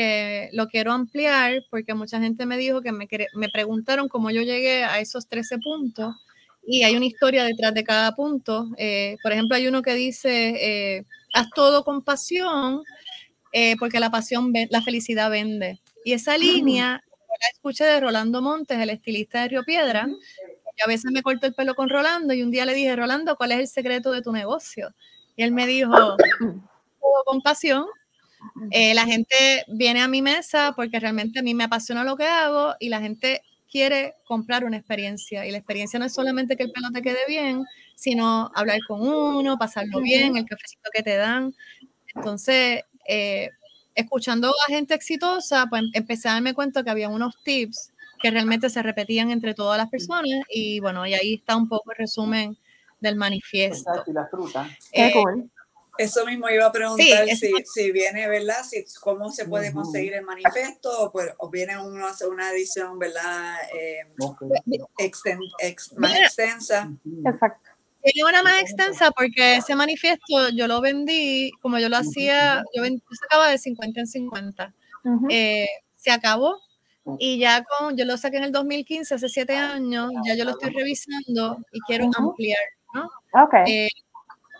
que 0.00 0.48
lo 0.54 0.66
quiero 0.68 0.92
ampliar 0.92 1.62
porque 1.68 1.92
mucha 1.92 2.18
gente 2.18 2.46
me 2.46 2.56
dijo 2.56 2.80
que 2.80 2.90
me, 2.90 3.06
me 3.34 3.50
preguntaron 3.50 4.08
cómo 4.08 4.30
yo 4.30 4.40
llegué 4.40 4.82
a 4.82 4.98
esos 4.98 5.28
13 5.28 5.58
puntos 5.58 6.14
y 6.66 6.84
hay 6.84 6.96
una 6.96 7.04
historia 7.04 7.44
detrás 7.44 7.74
de 7.74 7.84
cada 7.84 8.14
punto. 8.14 8.70
Eh, 8.78 9.18
por 9.22 9.32
ejemplo, 9.32 9.56
hay 9.56 9.68
uno 9.68 9.82
que 9.82 9.92
dice, 9.92 10.54
eh, 10.96 11.04
haz 11.34 11.50
todo 11.54 11.84
con 11.84 12.02
pasión 12.02 12.82
eh, 13.52 13.76
porque 13.78 14.00
la 14.00 14.10
pasión, 14.10 14.54
la 14.70 14.80
felicidad 14.80 15.30
vende. 15.30 15.82
Y 16.02 16.14
esa 16.14 16.38
línea 16.38 17.02
yo 17.04 17.34
la 17.38 17.48
escuché 17.52 17.84
de 17.84 18.00
Rolando 18.00 18.40
Montes, 18.40 18.78
el 18.78 18.88
estilista 18.88 19.42
de 19.42 19.48
Río 19.48 19.64
Piedra. 19.64 20.06
Yo 20.08 20.84
a 20.86 20.88
veces 20.88 21.12
me 21.12 21.22
corto 21.22 21.46
el 21.46 21.52
pelo 21.52 21.74
con 21.74 21.90
Rolando 21.90 22.32
y 22.32 22.42
un 22.42 22.50
día 22.50 22.64
le 22.64 22.72
dije, 22.72 22.96
Rolando, 22.96 23.36
¿cuál 23.36 23.52
es 23.52 23.58
el 23.58 23.68
secreto 23.68 24.12
de 24.12 24.22
tu 24.22 24.32
negocio? 24.32 24.94
Y 25.36 25.42
él 25.42 25.52
me 25.52 25.66
dijo, 25.66 25.92
todo 25.92 27.24
con 27.26 27.42
pasión. 27.42 27.84
Eh, 28.70 28.94
la 28.94 29.04
gente 29.06 29.64
viene 29.68 30.00
a 30.00 30.08
mi 30.08 30.22
mesa 30.22 30.72
porque 30.76 31.00
realmente 31.00 31.40
a 31.40 31.42
mí 31.42 31.54
me 31.54 31.64
apasiona 31.64 32.04
lo 32.04 32.16
que 32.16 32.24
hago 32.26 32.74
y 32.78 32.88
la 32.88 33.00
gente 33.00 33.42
quiere 33.70 34.14
comprar 34.24 34.64
una 34.64 34.76
experiencia. 34.76 35.46
Y 35.46 35.50
la 35.50 35.58
experiencia 35.58 35.98
no 35.98 36.04
es 36.04 36.12
solamente 36.12 36.56
que 36.56 36.64
el 36.64 36.72
pelo 36.72 36.90
te 36.92 37.02
quede 37.02 37.18
bien, 37.28 37.64
sino 37.94 38.50
hablar 38.54 38.78
con 38.86 39.00
uno, 39.00 39.58
pasarlo 39.58 40.00
bien, 40.00 40.36
el 40.36 40.44
cafecito 40.44 40.90
que 40.92 41.02
te 41.02 41.16
dan. 41.16 41.54
Entonces, 42.14 42.82
eh, 43.06 43.50
escuchando 43.94 44.48
a 44.48 44.72
gente 44.72 44.94
exitosa, 44.94 45.66
pues 45.68 45.82
empecé 45.92 46.28
a 46.28 46.32
darme 46.32 46.54
cuenta 46.54 46.82
que 46.82 46.90
había 46.90 47.08
unos 47.08 47.34
tips 47.44 47.92
que 48.20 48.30
realmente 48.30 48.68
se 48.68 48.82
repetían 48.82 49.30
entre 49.30 49.54
todas 49.54 49.78
las 49.78 49.88
personas 49.88 50.42
y 50.50 50.80
bueno, 50.80 51.06
y 51.06 51.14
ahí 51.14 51.34
está 51.34 51.56
un 51.56 51.68
poco 51.68 51.90
el 51.92 51.96
resumen 51.98 52.56
del 53.00 53.16
manifiesto. 53.16 53.90
Qué 54.92 55.06
Eh, 55.06 55.12
cool. 55.14 55.50
Eso 56.02 56.24
mismo 56.24 56.48
iba 56.48 56.66
a 56.66 56.72
preguntar 56.72 57.26
si, 57.28 57.52
si 57.64 57.92
viene, 57.92 58.26
¿verdad? 58.28 58.62
Si, 58.68 58.84
¿Cómo 59.00 59.30
se 59.30 59.44
puede 59.46 59.72
conseguir 59.72 60.14
el 60.14 60.22
manifiesto? 60.24 60.90
O, 61.02 61.12
pues, 61.12 61.30
o 61.38 61.50
viene 61.50 61.76
uno 61.78 62.06
a 62.06 62.10
hacer 62.10 62.28
una 62.28 62.50
edición, 62.50 62.98
¿verdad? 62.98 63.56
Eh, 63.78 64.00
exten- 64.98 65.40
ex- 65.58 65.92
más 65.98 66.12
Mira. 66.12 66.26
extensa. 66.26 66.90
Exacto. 67.26 67.70
Tiene 68.02 68.28
una 68.30 68.42
más 68.42 68.62
extensa 68.62 69.10
porque 69.10 69.56
ese 69.56 69.74
manifiesto 69.76 70.48
yo 70.54 70.66
lo 70.66 70.80
vendí, 70.80 71.50
como 71.60 71.78
yo 71.78 71.88
lo 71.90 71.98
hacía, 71.98 72.62
yo, 72.74 72.80
ven- 72.82 72.96
yo 72.98 73.16
sacaba 73.20 73.48
de 73.50 73.58
50 73.58 74.00
en 74.00 74.06
50. 74.06 74.74
Ujú. 75.04 75.26
Eh, 75.30 75.68
se 75.96 76.10
acabó 76.10 76.58
y 77.18 77.38
ya 77.38 77.62
con, 77.64 77.96
yo 77.96 78.04
lo 78.06 78.16
saqué 78.16 78.38
en 78.38 78.44
el 78.44 78.52
2015, 78.52 79.14
hace 79.16 79.28
siete 79.28 79.54
años, 79.56 80.10
ya 80.24 80.34
yo 80.34 80.44
lo 80.44 80.52
estoy 80.52 80.70
revisando 80.70 81.58
y 81.72 81.80
quiero 81.80 82.08
ampliar, 82.16 82.58
¿no? 82.94 83.04
Ok. 83.42 83.54
Eh, 83.66 83.88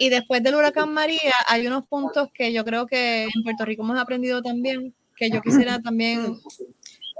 y 0.00 0.08
después 0.08 0.42
del 0.42 0.54
huracán 0.54 0.94
María 0.94 1.34
hay 1.46 1.66
unos 1.66 1.86
puntos 1.86 2.30
que 2.32 2.54
yo 2.54 2.64
creo 2.64 2.86
que 2.86 3.24
en 3.24 3.42
Puerto 3.44 3.66
Rico 3.66 3.82
hemos 3.82 4.00
aprendido 4.00 4.40
también, 4.40 4.94
que 5.14 5.28
yo 5.30 5.42
quisiera 5.42 5.78
también 5.78 6.40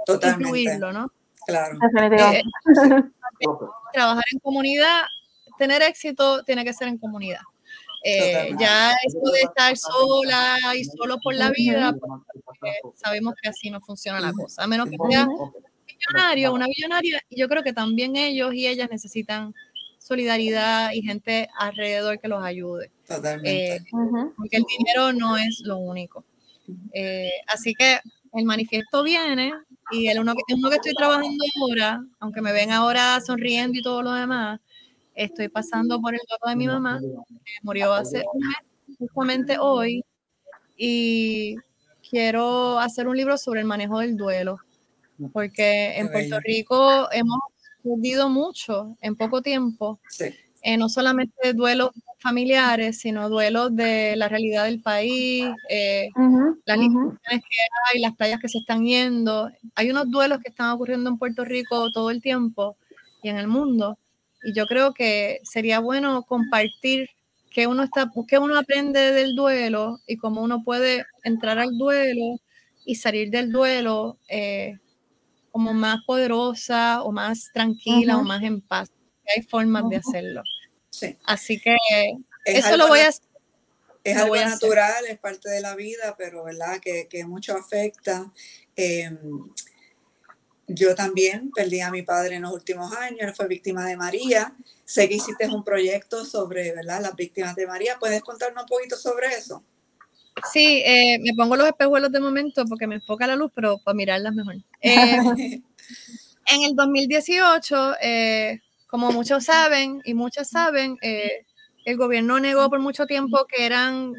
Totalmente. 0.03 0.47
incluirlo, 0.47 0.91
¿no? 0.91 1.05
Claro. 1.45 1.77
Definitivamente. 1.79 2.49
trabajar 3.93 4.23
en 4.31 4.39
comunidad, 4.39 5.03
tener 5.59 5.83
éxito 5.83 6.43
tiene 6.43 6.65
que 6.65 6.73
ser 6.73 6.87
en 6.87 6.97
comunidad. 6.97 7.41
Eh, 8.03 8.55
ya 8.59 8.93
eso 9.05 9.31
de 9.31 9.41
estar 9.41 9.77
sola 9.77 10.57
y 10.75 10.83
solo 10.83 11.19
por 11.19 11.35
la 11.35 11.51
vida, 11.51 11.93
pues, 12.59 12.73
sabemos 12.95 13.35
que 13.39 13.49
así 13.49 13.69
no 13.69 13.79
funciona 13.79 14.19
la 14.19 14.33
cosa. 14.33 14.63
A 14.63 14.67
menos 14.67 14.89
que 14.89 14.97
sea 15.07 15.27
un 15.27 15.53
millonario, 15.85 16.51
una 16.51 16.65
millonaria, 16.65 17.21
yo 17.29 17.47
creo 17.47 17.61
que 17.61 17.73
también 17.73 18.15
ellos 18.15 18.55
y 18.55 18.65
ellas 18.65 18.89
necesitan 18.89 19.53
solidaridad 20.11 20.91
y 20.91 21.01
gente 21.03 21.47
alrededor 21.57 22.19
que 22.19 22.27
los 22.27 22.43
ayude. 22.43 22.91
Totalmente. 23.07 23.75
Eh, 23.77 23.79
porque 24.35 24.57
el 24.57 24.63
dinero 24.77 25.13
no 25.13 25.37
es 25.37 25.61
lo 25.63 25.77
único. 25.77 26.25
Eh, 26.93 27.31
así 27.47 27.73
que 27.73 27.99
el 28.33 28.43
manifiesto 28.43 29.03
viene 29.03 29.53
y 29.91 30.07
el 30.07 30.19
uno, 30.19 30.33
que- 30.35 30.53
uno 30.53 30.69
que 30.69 30.75
estoy 30.75 30.93
trabajando 30.95 31.43
ahora, 31.61 32.03
aunque 32.19 32.41
me 32.41 32.51
ven 32.51 32.71
ahora 32.71 33.21
sonriendo 33.21 33.79
y 33.79 33.81
todo 33.81 34.01
lo 34.01 34.11
demás, 34.11 34.59
estoy 35.15 35.47
pasando 35.47 36.01
por 36.01 36.13
el 36.13 36.19
duelo 36.27 36.49
de 36.49 36.55
mi 36.57 36.67
mamá, 36.67 36.99
que 36.99 37.51
murió 37.63 37.93
hace 37.93 38.23
un 38.33 38.39
mes, 38.47 38.97
justamente 38.99 39.57
hoy, 39.59 40.03
y 40.77 41.55
quiero 42.09 42.79
hacer 42.79 43.07
un 43.07 43.15
libro 43.15 43.37
sobre 43.37 43.61
el 43.61 43.65
manejo 43.65 43.99
del 43.99 44.17
duelo, 44.17 44.57
porque 45.31 45.97
en 45.97 46.11
Puerto. 46.11 46.39
Rico 46.41 47.09
hemos 47.11 47.39
perdido 47.83 48.29
mucho 48.29 48.97
en 49.01 49.15
poco 49.15 49.41
tiempo 49.41 49.99
Sí. 50.09 50.25
eh, 50.63 50.77
no 50.77 50.89
solamente 50.89 51.53
duelos 51.53 51.91
familiares, 52.19 52.99
sino 52.99 53.29
duelos 53.29 53.75
de 53.75 54.15
la 54.15 54.29
realidad 54.29 54.65
del 54.65 54.81
país, 54.81 55.45
eh, 55.69 56.07
las 56.65 57.39
que 57.41 57.47
hay, 57.93 57.99
las 58.01 58.15
playas 58.15 58.39
que 58.39 58.47
se 58.49 58.59
están 58.59 58.85
yendo. 58.85 59.49
Hay 59.75 59.89
unos 59.89 60.09
duelos 60.11 60.39
que 60.43 60.49
están 60.49 60.69
ocurriendo 60.71 61.09
en 61.09 61.17
Puerto 61.17 61.43
Rico 61.45 61.91
todo 61.91 62.11
el 62.11 62.21
tiempo 62.21 62.77
y 63.23 63.29
en 63.29 63.37
el 63.37 63.47
mundo. 63.47 63.97
Y 64.43 64.53
yo 64.53 64.67
creo 64.67 64.93
que 64.93 65.39
sería 65.43 65.79
bueno 65.79 66.23
compartir 66.23 67.09
qué 67.51 67.67
uno, 67.67 67.83
está, 67.83 68.11
qué 68.27 68.37
uno 68.37 68.57
aprende 68.57 69.11
del 69.13 69.35
duelo 69.35 69.97
y 70.07 70.17
cómo 70.17 70.41
uno 70.41 70.63
puede 70.63 71.05
entrar 71.23 71.57
al 71.59 71.77
duelo 71.77 72.39
y 72.85 72.95
salir 72.95 73.29
del 73.31 73.51
duelo 73.51 74.17
eh, 74.29 74.77
como 75.51 75.73
más 75.73 75.99
poderosa 76.05 77.03
o 77.03 77.11
más 77.11 77.49
tranquila 77.53 78.17
o 78.17 78.23
más 78.23 78.41
en 78.43 78.61
paz. 78.61 78.89
Hay 79.35 79.43
formas 79.43 79.87
de 79.89 79.97
hacerlo. 79.97 80.43
Sí. 80.89 81.17
Así 81.25 81.59
que 81.59 81.75
Es 82.45 82.59
eso 82.59 82.67
algo 82.69 82.77
lo 82.79 82.87
voy 82.89 82.99
a 82.99 83.07
hacer. 83.09 83.25
es 84.03 84.17
algo 84.17 84.35
natural, 84.35 85.05
es 85.07 85.19
parte 85.19 85.49
de 85.49 85.61
la 85.61 85.75
vida, 85.75 86.15
pero 86.17 86.43
verdad 86.43 86.79
que, 86.79 87.07
que 87.07 87.25
mucho 87.25 87.55
afecta. 87.55 88.31
Em, 88.75 89.17
yo 90.67 90.95
también 90.95 91.51
perdí 91.51 91.81
a 91.81 91.91
mi 91.91 92.01
padre 92.01 92.35
en 92.35 92.43
los 92.43 92.53
últimos 92.53 92.93
años, 92.93 93.19
él 93.21 93.35
fue 93.35 93.47
víctima 93.47 93.85
de 93.85 93.97
María. 93.97 94.55
Sé 94.85 95.07
que 95.09 95.15
hiciste 95.15 95.47
un 95.47 95.63
proyecto 95.63 96.25
sobre 96.25 96.73
¿verdad? 96.73 97.01
las 97.01 97.15
víctimas 97.15 97.55
de 97.55 97.67
María. 97.67 97.97
¿Puedes 97.99 98.21
contarnos 98.21 98.63
un 98.63 98.69
poquito 98.69 98.95
sobre 98.97 99.27
eso? 99.27 99.63
Sí, 100.51 100.81
eh, 100.85 101.19
me 101.19 101.33
pongo 101.35 101.55
los 101.55 101.67
espejuelos 101.67 102.11
de 102.11 102.19
momento 102.19 102.65
porque 102.65 102.87
me 102.87 102.95
enfoca 102.95 103.27
la 103.27 103.35
luz, 103.35 103.51
pero 103.53 103.77
para 103.79 103.95
mirarlas 103.95 104.33
mejor. 104.33 104.55
Eh, 106.47 106.57
en 106.57 106.63
el 106.63 106.75
2018, 106.75 107.95
eh, 108.01 108.59
como 108.87 109.11
muchos 109.11 109.45
saben 109.45 110.01
y 110.05 110.13
muchas 110.13 110.49
saben, 110.49 110.97
el 111.85 111.97
gobierno 111.97 112.39
negó 112.39 112.69
por 112.69 112.79
mucho 112.79 113.05
tiempo 113.05 113.45
que 113.45 113.65
eran 113.65 114.13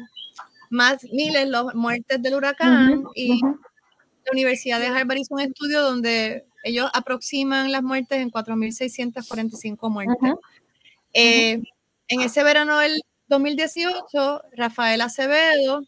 más 0.69 1.03
miles 1.11 1.47
las 1.47 1.75
muertes 1.75 2.21
del 2.21 2.35
huracán 2.35 3.03
y 3.13 3.41
la 3.41 4.31
Universidad 4.31 4.79
de 4.79 4.87
Harvard 4.87 5.17
hizo 5.17 5.35
un 5.35 5.41
estudio 5.41 5.81
donde 5.81 6.45
ellos 6.63 6.89
aproximan 6.93 7.71
las 7.71 7.83
muertes 7.83 8.19
en 8.19 8.31
4.645 8.31 9.89
muertes. 9.89 10.33
en 11.13 11.65
ese 12.07 12.43
verano 12.43 12.79
del 12.79 13.01
2018, 13.27 14.43
Rafael 14.55 15.01
Acevedo, 15.01 15.83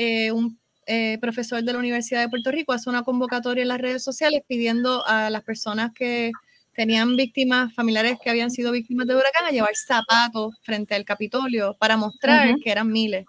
eh, 0.00 0.30
un 0.30 0.56
eh, 0.86 1.18
profesor 1.20 1.60
de 1.62 1.72
la 1.72 1.78
Universidad 1.80 2.20
de 2.20 2.28
Puerto 2.28 2.52
Rico 2.52 2.72
hace 2.72 2.88
una 2.88 3.02
convocatoria 3.02 3.62
en 3.62 3.68
las 3.68 3.80
redes 3.80 4.04
sociales 4.04 4.42
pidiendo 4.46 5.04
a 5.06 5.28
las 5.28 5.42
personas 5.42 5.90
que 5.92 6.30
tenían 6.72 7.16
víctimas, 7.16 7.74
familiares 7.74 8.16
que 8.22 8.30
habían 8.30 8.52
sido 8.52 8.70
víctimas 8.70 9.08
de 9.08 9.16
huracán, 9.16 9.46
a 9.46 9.50
llevar 9.50 9.74
zapatos 9.74 10.54
frente 10.62 10.94
al 10.94 11.04
Capitolio 11.04 11.76
para 11.80 11.96
mostrar 11.96 12.54
que 12.62 12.70
eran 12.70 12.92
miles. 12.92 13.26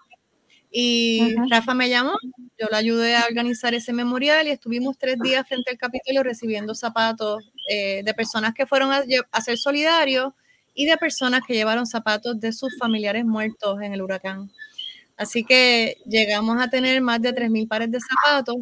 Y 0.70 1.34
Rafa 1.50 1.74
me 1.74 1.88
llamó, 1.88 2.12
yo 2.56 2.68
le 2.70 2.76
ayudé 2.76 3.16
a 3.16 3.24
organizar 3.28 3.74
ese 3.74 3.92
memorial 3.92 4.46
y 4.46 4.50
estuvimos 4.50 4.96
tres 4.96 5.16
días 5.20 5.44
frente 5.48 5.72
al 5.72 5.78
Capitolio 5.78 6.22
recibiendo 6.22 6.76
zapatos 6.76 7.50
eh, 7.68 8.02
de 8.04 8.14
personas 8.14 8.54
que 8.54 8.64
fueron 8.64 8.92
a, 8.92 9.02
a, 9.32 9.40
ser 9.40 9.58
solidarios 9.58 10.32
y 10.72 10.86
de 10.86 10.96
personas 10.96 11.40
que 11.44 11.54
llevaron 11.54 11.84
zapatos 11.84 12.38
de 12.38 12.52
sus 12.52 12.78
familiares 12.78 13.24
muertos 13.24 13.82
en 13.82 13.92
el 13.92 14.02
huracán. 14.02 14.52
Así 15.20 15.44
que 15.44 15.98
llegamos 16.06 16.58
a 16.62 16.70
tener 16.70 17.02
más 17.02 17.20
de 17.20 17.34
3.000 17.34 17.68
pares 17.68 17.90
de 17.90 17.98
zapatos. 18.00 18.56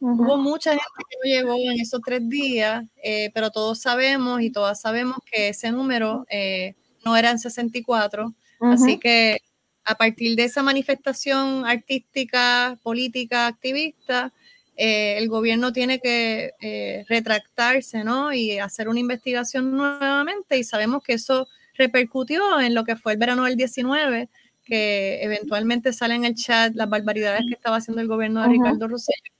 Hubo 0.00 0.38
mucha 0.38 0.70
gente 0.70 0.82
que 0.96 1.16
no 1.18 1.36
llegó 1.36 1.70
en 1.70 1.78
esos 1.78 2.00
tres 2.00 2.26
días, 2.26 2.84
eh, 3.04 3.30
pero 3.34 3.50
todos 3.50 3.82
sabemos 3.82 4.40
y 4.40 4.50
todas 4.50 4.80
sabemos 4.80 5.18
que 5.30 5.50
ese 5.50 5.70
número 5.70 6.24
eh, 6.30 6.74
no 7.04 7.18
eran 7.18 7.38
64. 7.38 8.32
Así 8.60 8.98
que 8.98 9.40
a 9.84 9.94
partir 9.94 10.36
de 10.36 10.44
esa 10.44 10.62
manifestación 10.62 11.66
artística, 11.66 12.78
política, 12.82 13.46
activista, 13.46 14.32
eh, 14.78 15.18
el 15.18 15.28
gobierno 15.28 15.70
tiene 15.70 16.00
que 16.00 17.04
retractarse 17.10 18.04
¿no? 18.04 18.32
y 18.32 18.58
hacer 18.58 18.88
una 18.88 19.00
investigación 19.00 19.76
nuevamente 19.76 20.56
y 20.56 20.64
sabemos 20.64 21.02
que 21.02 21.12
eso 21.12 21.46
repercutió 21.74 22.58
en 22.58 22.74
lo 22.74 22.84
que 22.84 22.96
fue 22.96 23.12
el 23.12 23.18
verano 23.18 23.44
del 23.44 23.56
19, 23.56 24.30
que 24.70 25.22
eventualmente 25.22 25.92
sale 25.92 26.14
en 26.14 26.24
el 26.24 26.34
chat 26.34 26.74
las 26.74 26.88
barbaridades 26.88 27.42
que 27.46 27.54
estaba 27.54 27.76
haciendo 27.76 28.00
el 28.00 28.08
gobierno 28.08 28.40
de 28.40 28.48
Ricardo 28.48 28.88
Rosselló. 28.88 29.34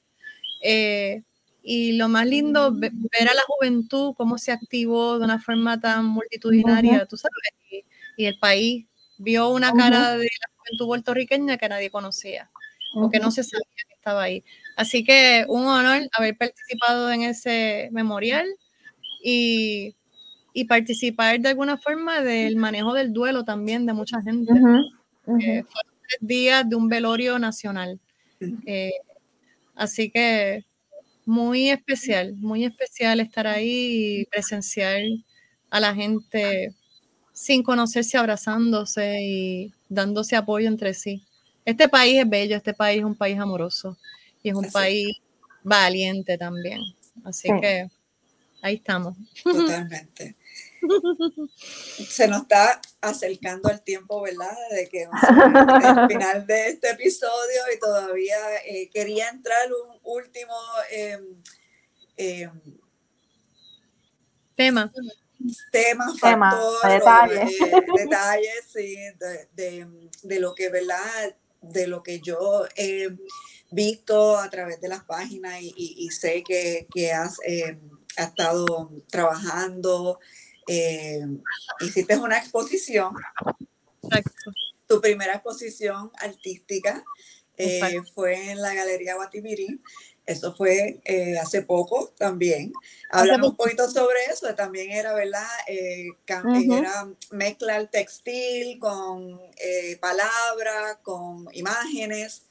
Eh, 0.62 1.22
y 1.62 1.92
lo 1.92 2.08
más 2.08 2.26
lindo, 2.26 2.72
ver 2.72 2.90
a 3.28 3.34
la 3.34 3.42
juventud 3.46 4.14
cómo 4.16 4.38
se 4.38 4.52
activó 4.52 5.18
de 5.18 5.24
una 5.24 5.38
forma 5.38 5.80
tan 5.80 6.06
multitudinaria, 6.06 7.06
tú 7.06 7.16
sabes, 7.16 7.36
y, 7.70 7.84
el 8.24 8.38
país 8.38 8.86
vio 9.16 9.48
una 9.48 9.72
cara 9.72 10.16
de 10.18 10.24
la 10.24 10.50
juventud 10.56 10.86
puertorriqueña 10.86 11.56
que 11.56 11.68
nadie 11.68 11.90
conocía, 11.90 12.50
o 12.94 13.08
que 13.08 13.18
no 13.18 13.30
se 13.30 13.44
sabía 13.44 13.64
que 13.88 13.94
estaba 13.94 14.22
ahí. 14.22 14.44
Así 14.76 15.04
que 15.04 15.46
un 15.48 15.66
honor 15.66 16.02
haber 16.12 16.36
participado 16.36 17.10
en 17.10 17.22
ese 17.22 17.88
memorial 17.92 18.46
y, 19.22 19.94
y 20.52 20.64
participar 20.64 21.40
de 21.40 21.50
alguna 21.50 21.78
forma 21.78 22.20
del 22.20 22.56
manejo 22.56 22.92
del 22.92 23.12
duelo 23.12 23.44
también 23.44 23.86
de 23.86 23.92
mucha 23.92 24.20
gente. 24.20 24.52
Eh, 25.38 25.62
fueron 25.62 25.92
tres 26.08 26.18
días 26.20 26.68
de 26.68 26.76
un 26.76 26.88
velorio 26.88 27.38
nacional. 27.38 28.00
Eh, 28.66 28.92
así 29.74 30.10
que 30.10 30.64
muy 31.26 31.70
especial, 31.70 32.34
muy 32.36 32.64
especial 32.64 33.20
estar 33.20 33.46
ahí 33.46 34.20
y 34.20 34.24
presenciar 34.26 35.02
a 35.70 35.80
la 35.80 35.94
gente 35.94 36.74
sin 37.32 37.62
conocerse, 37.62 38.18
abrazándose 38.18 39.22
y 39.22 39.72
dándose 39.88 40.36
apoyo 40.36 40.68
entre 40.68 40.94
sí. 40.94 41.22
Este 41.64 41.88
país 41.88 42.20
es 42.20 42.28
bello, 42.28 42.56
este 42.56 42.74
país 42.74 42.98
es 42.98 43.04
un 43.04 43.14
país 43.14 43.38
amoroso 43.38 43.96
y 44.42 44.48
es 44.50 44.54
un 44.54 44.70
país 44.70 45.08
valiente 45.62 46.36
también. 46.36 46.80
Así 47.24 47.48
que 47.60 47.86
ahí 48.62 48.76
estamos. 48.76 49.16
Totalmente. 49.44 50.36
Se 52.08 52.28
nos 52.28 52.42
está 52.42 52.80
acercando 53.00 53.68
el 53.70 53.80
tiempo, 53.82 54.22
¿verdad? 54.22 54.56
De 54.70 54.88
que 54.88 55.02
el 55.02 55.10
final 56.08 56.46
de 56.46 56.68
este 56.68 56.90
episodio 56.90 57.60
y 57.74 57.78
todavía 57.78 58.36
eh, 58.64 58.88
quería 58.90 59.28
entrar 59.28 59.68
un 59.72 59.98
último 60.02 60.54
em, 60.90 61.42
em, 62.16 62.50
tema. 64.56 64.92
Tema, 65.72 66.14
factor, 66.18 66.86
detalles, 66.86 67.58
detalles 67.96 68.64
sí, 68.70 68.94
de, 69.54 70.38
lo 70.38 70.54
que, 70.54 70.68
¿verdad? 70.68 71.34
De 71.62 71.86
lo 71.86 72.02
que 72.02 72.20
yo 72.20 72.66
he 72.76 73.08
visto 73.70 74.36
a 74.36 74.50
través 74.50 74.82
de 74.82 74.88
las 74.88 75.02
páginas 75.04 75.56
y, 75.62 76.10
sé 76.10 76.42
que, 76.46 76.86
que 76.92 77.12
has, 77.12 77.38
em, 77.46 77.80
has 78.18 78.28
estado 78.28 78.90
trabajando 79.08 80.20
eh, 80.66 81.20
hiciste 81.80 82.16
una 82.16 82.38
exposición, 82.38 83.14
tu 84.86 85.00
primera 85.00 85.34
exposición 85.34 86.10
artística 86.18 87.04
eh, 87.56 87.80
fue 88.14 88.50
en 88.50 88.60
la 88.60 88.74
Galería 88.74 89.16
Guatimirí. 89.16 89.80
Eso 90.26 90.54
fue 90.54 91.00
eh, 91.04 91.38
hace 91.38 91.62
poco 91.62 92.12
también. 92.16 92.72
Hablamos 93.10 93.50
un 93.50 93.56
poquito 93.56 93.90
sobre 93.90 94.24
eso. 94.30 94.54
También 94.54 94.92
era, 94.92 95.12
¿verdad? 95.12 95.48
Era 95.66 97.08
mezclar 97.30 97.88
textil 97.88 98.78
con 98.78 99.40
palabras, 100.00 100.98
con 101.02 101.48
imágenes. 101.52 102.42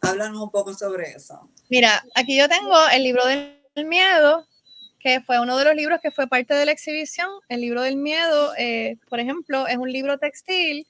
Háblanos 0.00 0.40
un 0.40 0.50
poco 0.50 0.74
sobre 0.74 1.12
eso. 1.12 1.48
Mira, 1.68 2.04
aquí 2.14 2.36
yo 2.36 2.48
tengo 2.48 2.76
el 2.88 3.04
libro 3.04 3.24
del 3.26 3.86
miedo, 3.86 4.46
que 4.98 5.20
fue 5.20 5.40
uno 5.40 5.56
de 5.56 5.64
los 5.64 5.74
libros 5.74 6.00
que 6.00 6.10
fue 6.10 6.26
parte 6.26 6.54
de 6.54 6.66
la 6.66 6.72
exhibición. 6.72 7.28
El 7.48 7.60
libro 7.60 7.82
del 7.82 7.96
miedo, 7.96 8.52
eh, 8.58 8.96
por 9.08 9.20
ejemplo, 9.20 9.66
es 9.66 9.76
un 9.76 9.90
libro 9.90 10.18
textil. 10.18 10.86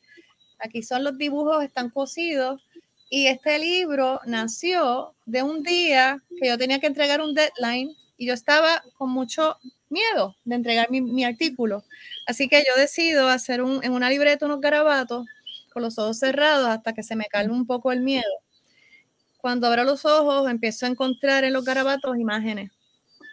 Aquí 0.58 0.82
son 0.82 1.04
los 1.04 1.18
dibujos, 1.18 1.62
están 1.62 1.90
cosidos. 1.90 2.64
Y 3.10 3.26
este 3.26 3.58
libro 3.58 4.20
nació 4.26 5.14
de 5.26 5.42
un 5.42 5.62
día 5.62 6.22
que 6.40 6.48
yo 6.48 6.58
tenía 6.58 6.78
que 6.78 6.86
entregar 6.86 7.20
un 7.20 7.34
deadline 7.34 7.94
y 8.16 8.26
yo 8.26 8.34
estaba 8.34 8.82
con 8.96 9.10
mucho 9.10 9.56
miedo 9.88 10.36
de 10.44 10.56
entregar 10.56 10.90
mi, 10.90 11.24
artículo. 11.24 11.84
Así 12.26 12.48
que 12.48 12.64
yo 12.66 12.78
decido 12.80 13.28
hacer 13.28 13.62
un, 13.62 13.82
en 13.84 13.92
una 13.92 14.10
libreta 14.10 14.46
unos 14.46 14.60
garabatos 14.60 15.26
con 15.72 15.82
los 15.82 15.98
ojos 15.98 16.18
cerrados 16.18 16.68
hasta 16.68 16.92
que 16.92 17.02
se 17.02 17.16
me 17.16 17.26
calme 17.26 17.54
un 17.54 17.66
poco 17.66 17.92
el 17.92 18.00
miedo. 18.00 18.24
Cuando 19.38 19.68
abro 19.68 19.84
los 19.84 20.04
ojos, 20.04 20.50
empiezo 20.50 20.84
a 20.84 20.88
encontrar 20.90 21.44
en 21.44 21.52
los 21.52 21.64
garabatos 21.64 22.18
imágenes 22.18 22.70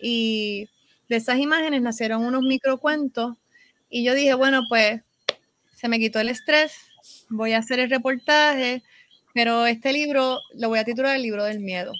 y 0.08 0.70
de 1.10 1.16
esas 1.16 1.40
imágenes 1.40 1.82
nacieron 1.82 2.24
unos 2.24 2.44
microcuentos 2.44 3.38
y 3.90 4.04
yo 4.04 4.14
dije, 4.14 4.36
bueno, 4.36 4.62
pues 4.70 5.02
se 5.74 5.88
me 5.88 5.98
quitó 5.98 6.20
el 6.20 6.30
estrés, 6.30 6.78
voy 7.28 7.54
a 7.54 7.58
hacer 7.58 7.80
el 7.80 7.90
reportaje, 7.90 8.84
pero 9.34 9.66
este 9.66 9.92
libro 9.94 10.38
lo 10.54 10.70
voy 10.70 10.78
a 10.78 10.84
titular 10.84 11.16
el 11.16 11.24
libro 11.24 11.44
del 11.44 11.60
miedo. 11.60 11.92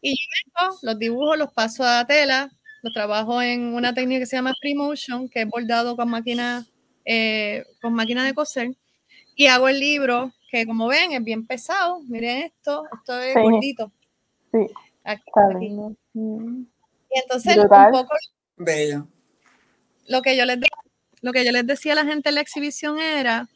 Y 0.00 0.16
yo 0.16 0.76
los 0.82 0.98
dibujos 0.98 1.38
los 1.38 1.52
paso 1.52 1.84
a 1.84 2.04
tela, 2.04 2.50
los 2.82 2.92
trabajo 2.92 3.40
en 3.40 3.74
una 3.74 3.94
técnica 3.94 4.18
que 4.18 4.26
se 4.26 4.34
llama 4.34 4.54
Premotion, 4.60 5.28
que 5.28 5.42
es 5.42 5.48
bordado 5.48 5.94
con 5.94 6.10
máquina, 6.10 6.66
eh, 7.04 7.64
con 7.80 7.92
máquina 7.94 8.24
de 8.24 8.34
coser, 8.34 8.74
y 9.36 9.46
hago 9.46 9.68
el 9.68 9.78
libro, 9.78 10.32
que 10.50 10.66
como 10.66 10.88
ven 10.88 11.12
es 11.12 11.22
bien 11.22 11.46
pesado, 11.46 12.00
miren 12.08 12.42
esto, 12.42 12.82
esto 12.92 13.20
es 13.20 13.34
gordito. 13.34 13.92
Sí. 14.50 14.66
Aquí, 15.04 15.30
y 17.14 17.20
entonces, 17.20 17.56
un 17.56 17.68
poco. 17.68 18.14
Bello. 18.56 19.06
Lo 20.06 20.20
que, 20.20 20.36
yo 20.36 20.44
les 20.44 20.58
lo 21.22 21.32
que 21.32 21.44
yo 21.44 21.52
les 21.52 21.66
decía 21.66 21.92
a 21.92 21.96
la 21.96 22.04
gente 22.04 22.28
en 22.28 22.34
la 22.34 22.40
exhibición 22.40 22.98
era: 22.98 23.48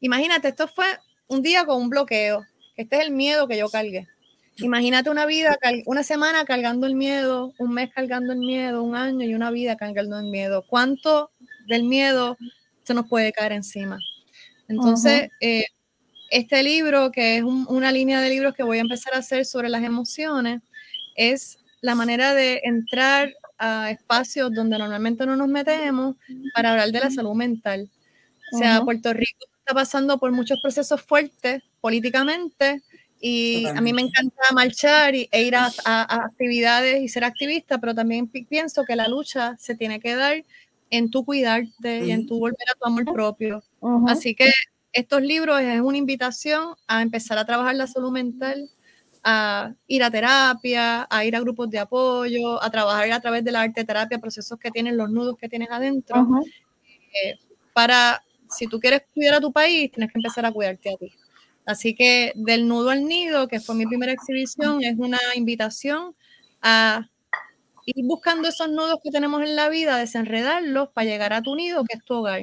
imagínate, 0.00 0.48
esto 0.48 0.68
fue 0.68 0.86
un 1.26 1.42
día 1.42 1.64
con 1.64 1.80
un 1.80 1.90
bloqueo, 1.90 2.44
este 2.76 2.96
es 2.96 3.02
el 3.02 3.10
miedo 3.10 3.46
que 3.46 3.58
yo 3.58 3.68
cargué. 3.68 4.08
Imagínate 4.56 5.10
una 5.10 5.26
vida, 5.26 5.58
una 5.86 6.02
semana 6.02 6.44
cargando 6.44 6.86
el 6.86 6.94
miedo, 6.94 7.52
un 7.58 7.72
mes 7.72 7.90
cargando 7.94 8.32
el 8.32 8.40
miedo, 8.40 8.82
un 8.82 8.94
año 8.94 9.24
y 9.24 9.34
una 9.34 9.50
vida 9.50 9.76
cargando 9.76 10.18
el 10.18 10.26
miedo. 10.26 10.64
¿Cuánto 10.68 11.30
del 11.66 11.84
miedo 11.84 12.36
se 12.84 12.92
nos 12.92 13.08
puede 13.08 13.32
caer 13.32 13.52
encima? 13.52 13.98
Entonces, 14.68 15.30
eh, 15.40 15.64
este 16.30 16.62
libro, 16.62 17.10
que 17.10 17.38
es 17.38 17.42
una 17.42 17.90
línea 17.90 18.20
de 18.20 18.28
libros 18.28 18.54
que 18.54 18.62
voy 18.62 18.78
a 18.78 18.82
empezar 18.82 19.14
a 19.14 19.18
hacer 19.18 19.46
sobre 19.46 19.68
las 19.68 19.82
emociones, 19.82 20.60
es 21.16 21.59
la 21.80 21.94
manera 21.94 22.34
de 22.34 22.60
entrar 22.64 23.32
a 23.58 23.90
espacios 23.90 24.52
donde 24.52 24.78
normalmente 24.78 25.26
no 25.26 25.36
nos 25.36 25.48
metemos 25.48 26.16
para 26.54 26.72
hablar 26.72 26.90
de 26.90 27.00
la 27.00 27.10
salud 27.10 27.34
mental. 27.34 27.90
O 28.52 28.58
sea, 28.58 28.80
Puerto 28.82 29.12
Rico 29.12 29.46
está 29.58 29.74
pasando 29.74 30.18
por 30.18 30.32
muchos 30.32 30.58
procesos 30.60 31.00
fuertes 31.02 31.62
políticamente 31.80 32.82
y 33.20 33.66
a 33.66 33.80
mí 33.80 33.92
me 33.92 34.02
encanta 34.02 34.42
marchar 34.54 35.14
e 35.14 35.42
ir 35.42 35.54
a, 35.54 35.70
actividades 35.84 37.02
y 37.02 37.08
ser 37.08 37.24
activista, 37.24 37.78
pero 37.78 37.94
también 37.94 38.26
pienso 38.28 38.84
que 38.84 38.96
la 38.96 39.08
lucha 39.08 39.56
se 39.58 39.74
tiene 39.74 40.00
que 40.00 40.16
dar 40.16 40.42
en 40.88 41.10
tu 41.10 41.24
cuidarte 41.24 42.06
y 42.06 42.10
en 42.10 42.26
tu 42.26 42.38
volver 42.38 42.66
a 42.70 42.78
tu 42.78 42.86
amor 42.86 43.04
propio. 43.12 43.62
Así 44.08 44.34
que 44.34 44.50
estos 44.92 45.22
libros 45.22 45.60
es 45.60 45.80
una 45.80 45.98
invitación 45.98 46.74
a 46.88 47.02
empezar 47.02 47.38
a 47.38 47.44
trabajar 47.44 47.74
la 47.74 47.86
salud 47.86 48.10
mental, 48.10 48.70
a 49.22 49.74
ir 49.86 50.02
a 50.02 50.10
terapia, 50.10 51.06
a 51.10 51.24
ir 51.24 51.36
a 51.36 51.40
grupos 51.40 51.70
de 51.70 51.78
apoyo, 51.78 52.62
a 52.62 52.70
trabajar 52.70 53.10
a 53.12 53.20
través 53.20 53.44
de 53.44 53.52
la 53.52 53.62
arte 53.62 53.84
terapia, 53.84 54.18
procesos 54.18 54.58
que 54.58 54.70
tienen 54.70 54.96
los 54.96 55.10
nudos 55.10 55.36
que 55.38 55.48
tienes 55.48 55.68
adentro. 55.70 56.26
Eh, 57.12 57.38
para, 57.72 58.22
si 58.48 58.66
tú 58.66 58.80
quieres 58.80 59.02
cuidar 59.12 59.34
a 59.34 59.40
tu 59.40 59.52
país, 59.52 59.90
tienes 59.92 60.12
que 60.12 60.18
empezar 60.18 60.46
a 60.46 60.52
cuidarte 60.52 60.92
a 60.92 60.96
ti. 60.96 61.12
Así 61.66 61.94
que 61.94 62.32
del 62.34 62.66
nudo 62.66 62.90
al 62.90 63.04
nido, 63.04 63.46
que 63.46 63.60
fue 63.60 63.74
mi 63.74 63.86
primera 63.86 64.12
exhibición, 64.12 64.82
es 64.82 64.96
una 64.98 65.18
invitación 65.36 66.14
a 66.62 67.08
ir 67.84 68.04
buscando 68.06 68.48
esos 68.48 68.68
nudos 68.68 68.98
que 69.02 69.10
tenemos 69.10 69.42
en 69.42 69.54
la 69.56 69.68
vida, 69.68 69.96
desenredarlos 69.98 70.88
para 70.90 71.04
llegar 71.04 71.32
a 71.32 71.42
tu 71.42 71.54
nido, 71.54 71.84
que 71.84 71.96
es 71.98 72.04
tu 72.04 72.14
hogar. 72.14 72.42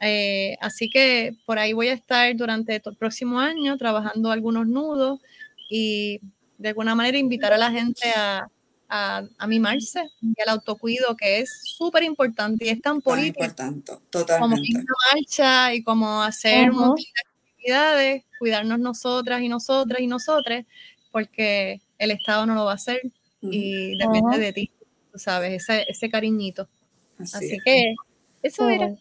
Eh, 0.00 0.56
así 0.60 0.88
que 0.90 1.36
por 1.46 1.58
ahí 1.58 1.72
voy 1.72 1.88
a 1.88 1.94
estar 1.94 2.34
durante 2.36 2.76
el 2.76 2.96
próximo 2.96 3.40
año 3.40 3.78
trabajando 3.78 4.30
algunos 4.30 4.66
nudos 4.66 5.20
y 5.68 6.20
de 6.58 6.68
alguna 6.70 6.94
manera 6.94 7.18
invitar 7.18 7.52
a 7.52 7.58
la 7.58 7.70
gente 7.70 8.08
a, 8.16 8.48
a, 8.88 9.46
mimarse 9.46 10.08
y 10.20 10.40
al 10.42 10.48
autocuido, 10.50 11.16
que 11.16 11.40
es 11.40 11.60
súper 11.62 12.02
importante 12.02 12.66
y 12.66 12.68
es 12.68 12.80
tan 12.80 13.00
político. 13.00 13.44
Como 14.38 14.56
ir 14.56 14.78
a 14.78 15.14
marcha 15.14 15.74
y 15.74 15.82
como 15.82 16.22
hacer 16.22 16.70
un 16.70 16.76
montón 16.76 16.96
de 16.96 17.50
actividades, 17.50 18.24
cuidarnos 18.38 18.78
nosotras 18.78 19.42
y 19.42 19.48
nosotras 19.48 20.00
y 20.00 20.06
nosotres, 20.06 20.66
porque 21.10 21.80
el 21.98 22.10
Estado 22.10 22.46
no 22.46 22.54
lo 22.54 22.64
va 22.64 22.72
a 22.72 22.76
hacer 22.76 23.00
y 23.42 23.96
depende 23.98 24.38
de 24.38 24.52
ti, 24.52 24.70
tú 25.12 25.18
sabes, 25.18 25.62
ese, 25.62 25.84
ese 25.88 26.10
cariñito. 26.10 26.68
Así, 27.18 27.58
que 27.64 27.94
eso 28.42 28.68
era. 28.68 28.94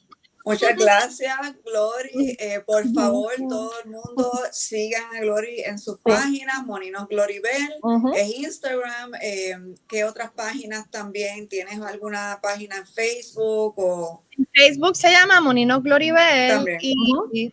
Muchas 0.46 0.76
gracias, 0.78 1.38
Glory. 1.66 2.38
Eh, 2.40 2.62
por 2.64 2.88
favor, 2.94 3.34
todo 3.50 3.72
el 3.84 3.90
mundo 3.90 4.32
sigan 4.52 5.04
a 5.16 5.22
Glory 5.22 5.62
en 5.62 5.80
sus 5.80 6.00
páginas, 6.02 6.64
Moninos 6.68 7.08
Glory 7.08 7.40
Bell, 7.40 8.14
es 8.16 8.38
Instagram. 8.38 9.14
Eh, 9.24 9.58
¿Qué 9.88 10.04
otras 10.04 10.32
páginas 10.32 10.90
también? 10.92 11.48
¿Tienes 11.48 11.82
alguna 11.82 12.40
página 12.44 12.78
en 12.78 12.86
Facebook? 12.86 13.74
O... 13.78 14.24
En 14.38 14.48
Facebook 14.54 14.96
se 14.96 15.10
llama 15.10 15.42
Moninos 15.42 15.82
Glory 15.82 16.12
Bell. 16.12 16.78
Y, 16.80 17.52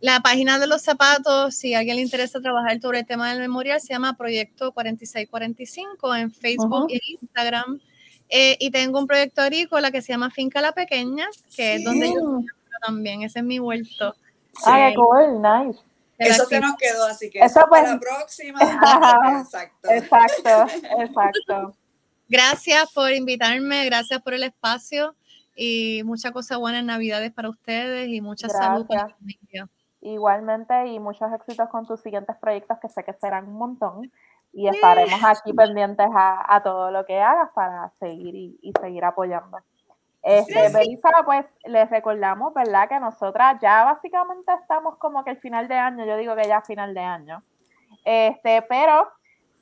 la 0.00 0.20
página 0.20 0.58
de 0.58 0.66
los 0.66 0.82
zapatos, 0.82 1.54
si 1.54 1.72
a 1.72 1.78
alguien 1.78 1.96
le 1.96 2.02
interesa 2.02 2.38
trabajar 2.42 2.78
sobre 2.78 2.98
el 2.98 3.06
tema 3.06 3.30
del 3.30 3.40
memorial, 3.40 3.80
se 3.80 3.94
llama 3.94 4.18
Proyecto 4.18 4.70
4645 4.72 6.14
en 6.14 6.30
Facebook 6.30 6.88
y 6.90 7.16
Instagram. 7.22 7.80
Eh, 8.28 8.56
y 8.58 8.70
tengo 8.70 8.98
un 8.98 9.06
proyecto 9.06 9.42
agrícola 9.42 9.90
que 9.90 10.02
se 10.02 10.12
llama 10.12 10.30
Finca 10.30 10.60
La 10.60 10.72
Pequeña, 10.72 11.28
que 11.54 11.76
es 11.76 11.84
donde 11.84 12.08
yo 12.08 12.40
también, 12.84 13.22
ese 13.22 13.40
es 13.40 13.44
mi 13.44 13.60
huerto. 13.60 14.14
Ah, 14.66 14.90
cool, 14.94 15.40
nice. 15.40 15.80
Eso 16.18 16.44
se 16.46 16.60
nos 16.60 16.76
quedó, 16.76 17.04
así 17.06 17.28
que 17.28 17.40
eso 17.40 17.66
para 17.68 17.94
la 17.94 18.00
próxima. 18.00 18.58
exacto. 19.40 19.90
Exacto, 19.90 20.66
exacto. 20.98 21.74
Gracias 22.28 22.92
por 22.92 23.12
invitarme, 23.12 23.84
gracias 23.84 24.22
por 24.22 24.34
el 24.34 24.44
espacio 24.44 25.14
y 25.56 26.02
mucha 26.04 26.32
cosa 26.32 26.56
buena 26.56 26.78
en 26.80 26.86
Navidades 26.86 27.32
para 27.32 27.50
ustedes 27.50 28.08
y 28.08 28.20
mucha 28.20 28.48
salud 28.48 28.86
para 28.86 29.08
la 29.08 29.14
familia. 29.14 29.68
Igualmente 30.00 30.86
y 30.88 30.98
muchos 30.98 31.32
éxitos 31.32 31.68
con 31.68 31.86
tus 31.86 32.00
siguientes 32.00 32.36
proyectos 32.36 32.78
que 32.80 32.88
sé 32.88 33.04
que 33.04 33.12
serán 33.14 33.48
un 33.48 33.54
montón 33.54 34.12
y 34.54 34.68
estaremos 34.68 35.22
aquí 35.24 35.52
pendientes 35.52 36.06
a, 36.14 36.60
todo 36.62 36.90
lo 36.90 37.04
que 37.04 37.20
hagas 37.20 37.50
para 37.54 37.90
seguir 37.98 38.34
y, 38.34 38.72
seguir 38.80 39.04
apoyando. 39.04 39.58
Este, 40.22 40.70
Belisa, 40.70 41.10
pues 41.24 41.44
les 41.64 41.90
recordamos, 41.90 42.54
¿verdad? 42.54 42.88
Que 42.88 42.98
nosotras 42.98 43.58
ya 43.60 43.84
básicamente 43.84 44.52
estamos 44.60 44.96
como 44.96 45.22
que 45.24 45.32
el 45.32 45.36
final 45.38 45.68
de 45.68 45.74
año, 45.74 46.06
yo 46.06 46.16
digo 46.16 46.34
que 46.34 46.48
ya 46.48 46.62
final 46.62 46.94
de 46.94 47.00
año. 47.00 47.42
Este, 48.04 48.62
pero 48.62 49.08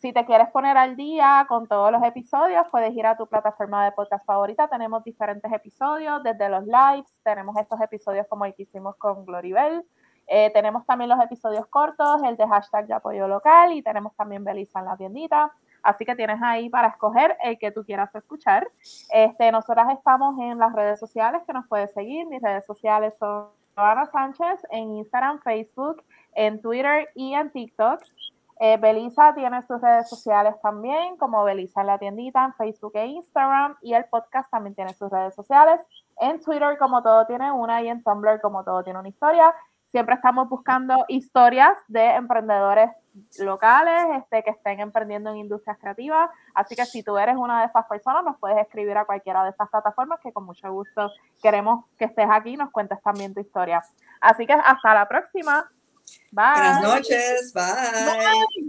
si 0.03 0.13
te 0.13 0.25
quieres 0.27 0.49
poner 0.51 0.77
al 0.77 0.97
día 0.97 1.47
con 1.49 1.67
todos 1.67 1.91
los 1.91 2.03
episodios, 2.03 2.67
puedes 2.71 2.93
ir 2.95 3.07
a 3.07 3.17
tu 3.17 3.27
plataforma 3.27 3.85
de 3.85 3.93
podcast 3.93 4.27
favorita. 4.27 4.69
Tenemos 4.69 5.03
diferentes 5.05 5.51
episodios, 5.53 6.23
desde 6.23 6.49
los 6.49 6.65
lives, 6.65 7.21
tenemos 7.25 7.57
estos 7.57 7.81
episodios 7.81 8.27
como 8.29 8.45
el 8.45 8.55
que 8.55 8.65
hicimos 8.65 8.97
con 8.97 9.25
Gloribel, 9.25 9.85
eh, 10.27 10.51
tenemos 10.53 10.87
también 10.87 11.11
los 11.11 11.21
episodios 11.21 11.67
cortos, 11.67 12.23
el 12.23 12.37
de 12.37 12.47
hashtag 12.47 12.87
de 12.87 12.95
apoyo 12.95 13.29
local 13.29 13.73
y 13.73 13.83
tenemos 13.83 14.15
también 14.17 14.45
Belisa 14.45 14.81
en 14.81 14.87
la 14.87 14.97
tiendita. 14.97 15.53
Así 15.83 16.05
que 16.05 16.15
tienes 16.15 16.41
ahí 16.43 16.71
para 16.71 16.89
escoger 16.89 17.37
el 17.43 17.59
que 17.59 17.73
tú 17.73 17.85
quieras 17.85 18.15
escuchar. 18.15 18.69
Este, 19.11 19.51
nosotras 19.51 19.89
estamos 19.93 20.39
en 20.39 20.59
las 20.59 20.73
redes 20.73 21.01
sociales 21.01 21.43
que 21.47 21.53
nos 21.53 21.67
puedes 21.67 21.93
seguir. 21.93 22.27
Mis 22.27 22.41
redes 22.41 22.65
sociales 22.65 23.15
son 23.19 23.49
Joana 23.77 24.07
Sánchez 24.07 24.65
en 24.71 24.97
Instagram, 24.99 25.41
Facebook, 25.41 26.05
en 26.35 26.61
Twitter 26.61 27.09
y 27.15 27.35
en 27.35 27.51
TikTok. 27.51 28.01
Eh, 28.61 28.77
Belisa 28.77 29.35
tiene 29.35 29.61
sus 29.63 29.81
redes 29.81 30.09
sociales 30.09 30.55
también, 30.63 31.17
como 31.17 31.43
Belisa 31.43 31.81
en 31.81 31.89
la 31.89 31.99
tiendita, 31.99 32.45
en 32.45 32.55
Facebook 32.55 32.93
e 32.95 33.07
Instagram. 33.07 33.77
Y 33.83 33.95
el 33.95 34.05
podcast 34.05 34.49
también 34.51 34.77
tiene 34.77 34.95
sus 34.95 35.11
redes 35.11 35.35
sociales. 35.35 35.81
En 36.21 36.41
Twitter, 36.41 36.79
como 36.79 37.03
todo 37.03 37.27
tiene 37.27 37.51
una, 37.51 37.83
y 37.83 37.89
en 37.89 38.05
Tumblr, 38.05 38.41
como 38.41 38.63
todo 38.63 38.85
tiene 38.85 39.01
una 39.01 39.09
historia. 39.09 39.53
Siempre 39.93 40.15
estamos 40.15 40.49
buscando 40.49 41.05
historias 41.07 41.77
de 41.87 42.15
emprendedores 42.15 42.91
locales 43.39 44.23
este, 44.23 44.43
que 44.43 44.51
estén 44.51 44.81
emprendiendo 44.81 45.31
en 45.31 45.37
industrias 45.37 45.77
creativas. 45.79 46.31
Así 46.55 46.75
que 46.75 46.87
si 46.87 47.03
tú 47.03 47.19
eres 47.19 47.37
una 47.37 47.61
de 47.61 47.67
esas 47.67 47.85
personas, 47.87 48.25
nos 48.25 48.39
puedes 48.39 48.59
escribir 48.59 48.97
a 48.97 49.05
cualquiera 49.05 49.45
de 49.45 49.51
estas 49.51 49.69
plataformas 49.69 50.19
que 50.21 50.33
con 50.33 50.45
mucho 50.45 50.73
gusto 50.73 51.11
queremos 51.43 51.85
que 51.99 52.07
estés 52.07 52.27
aquí 52.31 52.55
y 52.55 52.57
nos 52.57 52.71
cuentes 52.71 53.03
también 53.03 53.35
tu 53.35 53.41
historia. 53.41 53.83
Así 54.21 54.47
que 54.47 54.55
hasta 54.55 54.95
la 54.95 55.07
próxima. 55.07 55.71
Bye. 56.31 56.45
Buenas 56.55 56.83
noches. 56.83 57.53
Bye. 57.53 58.47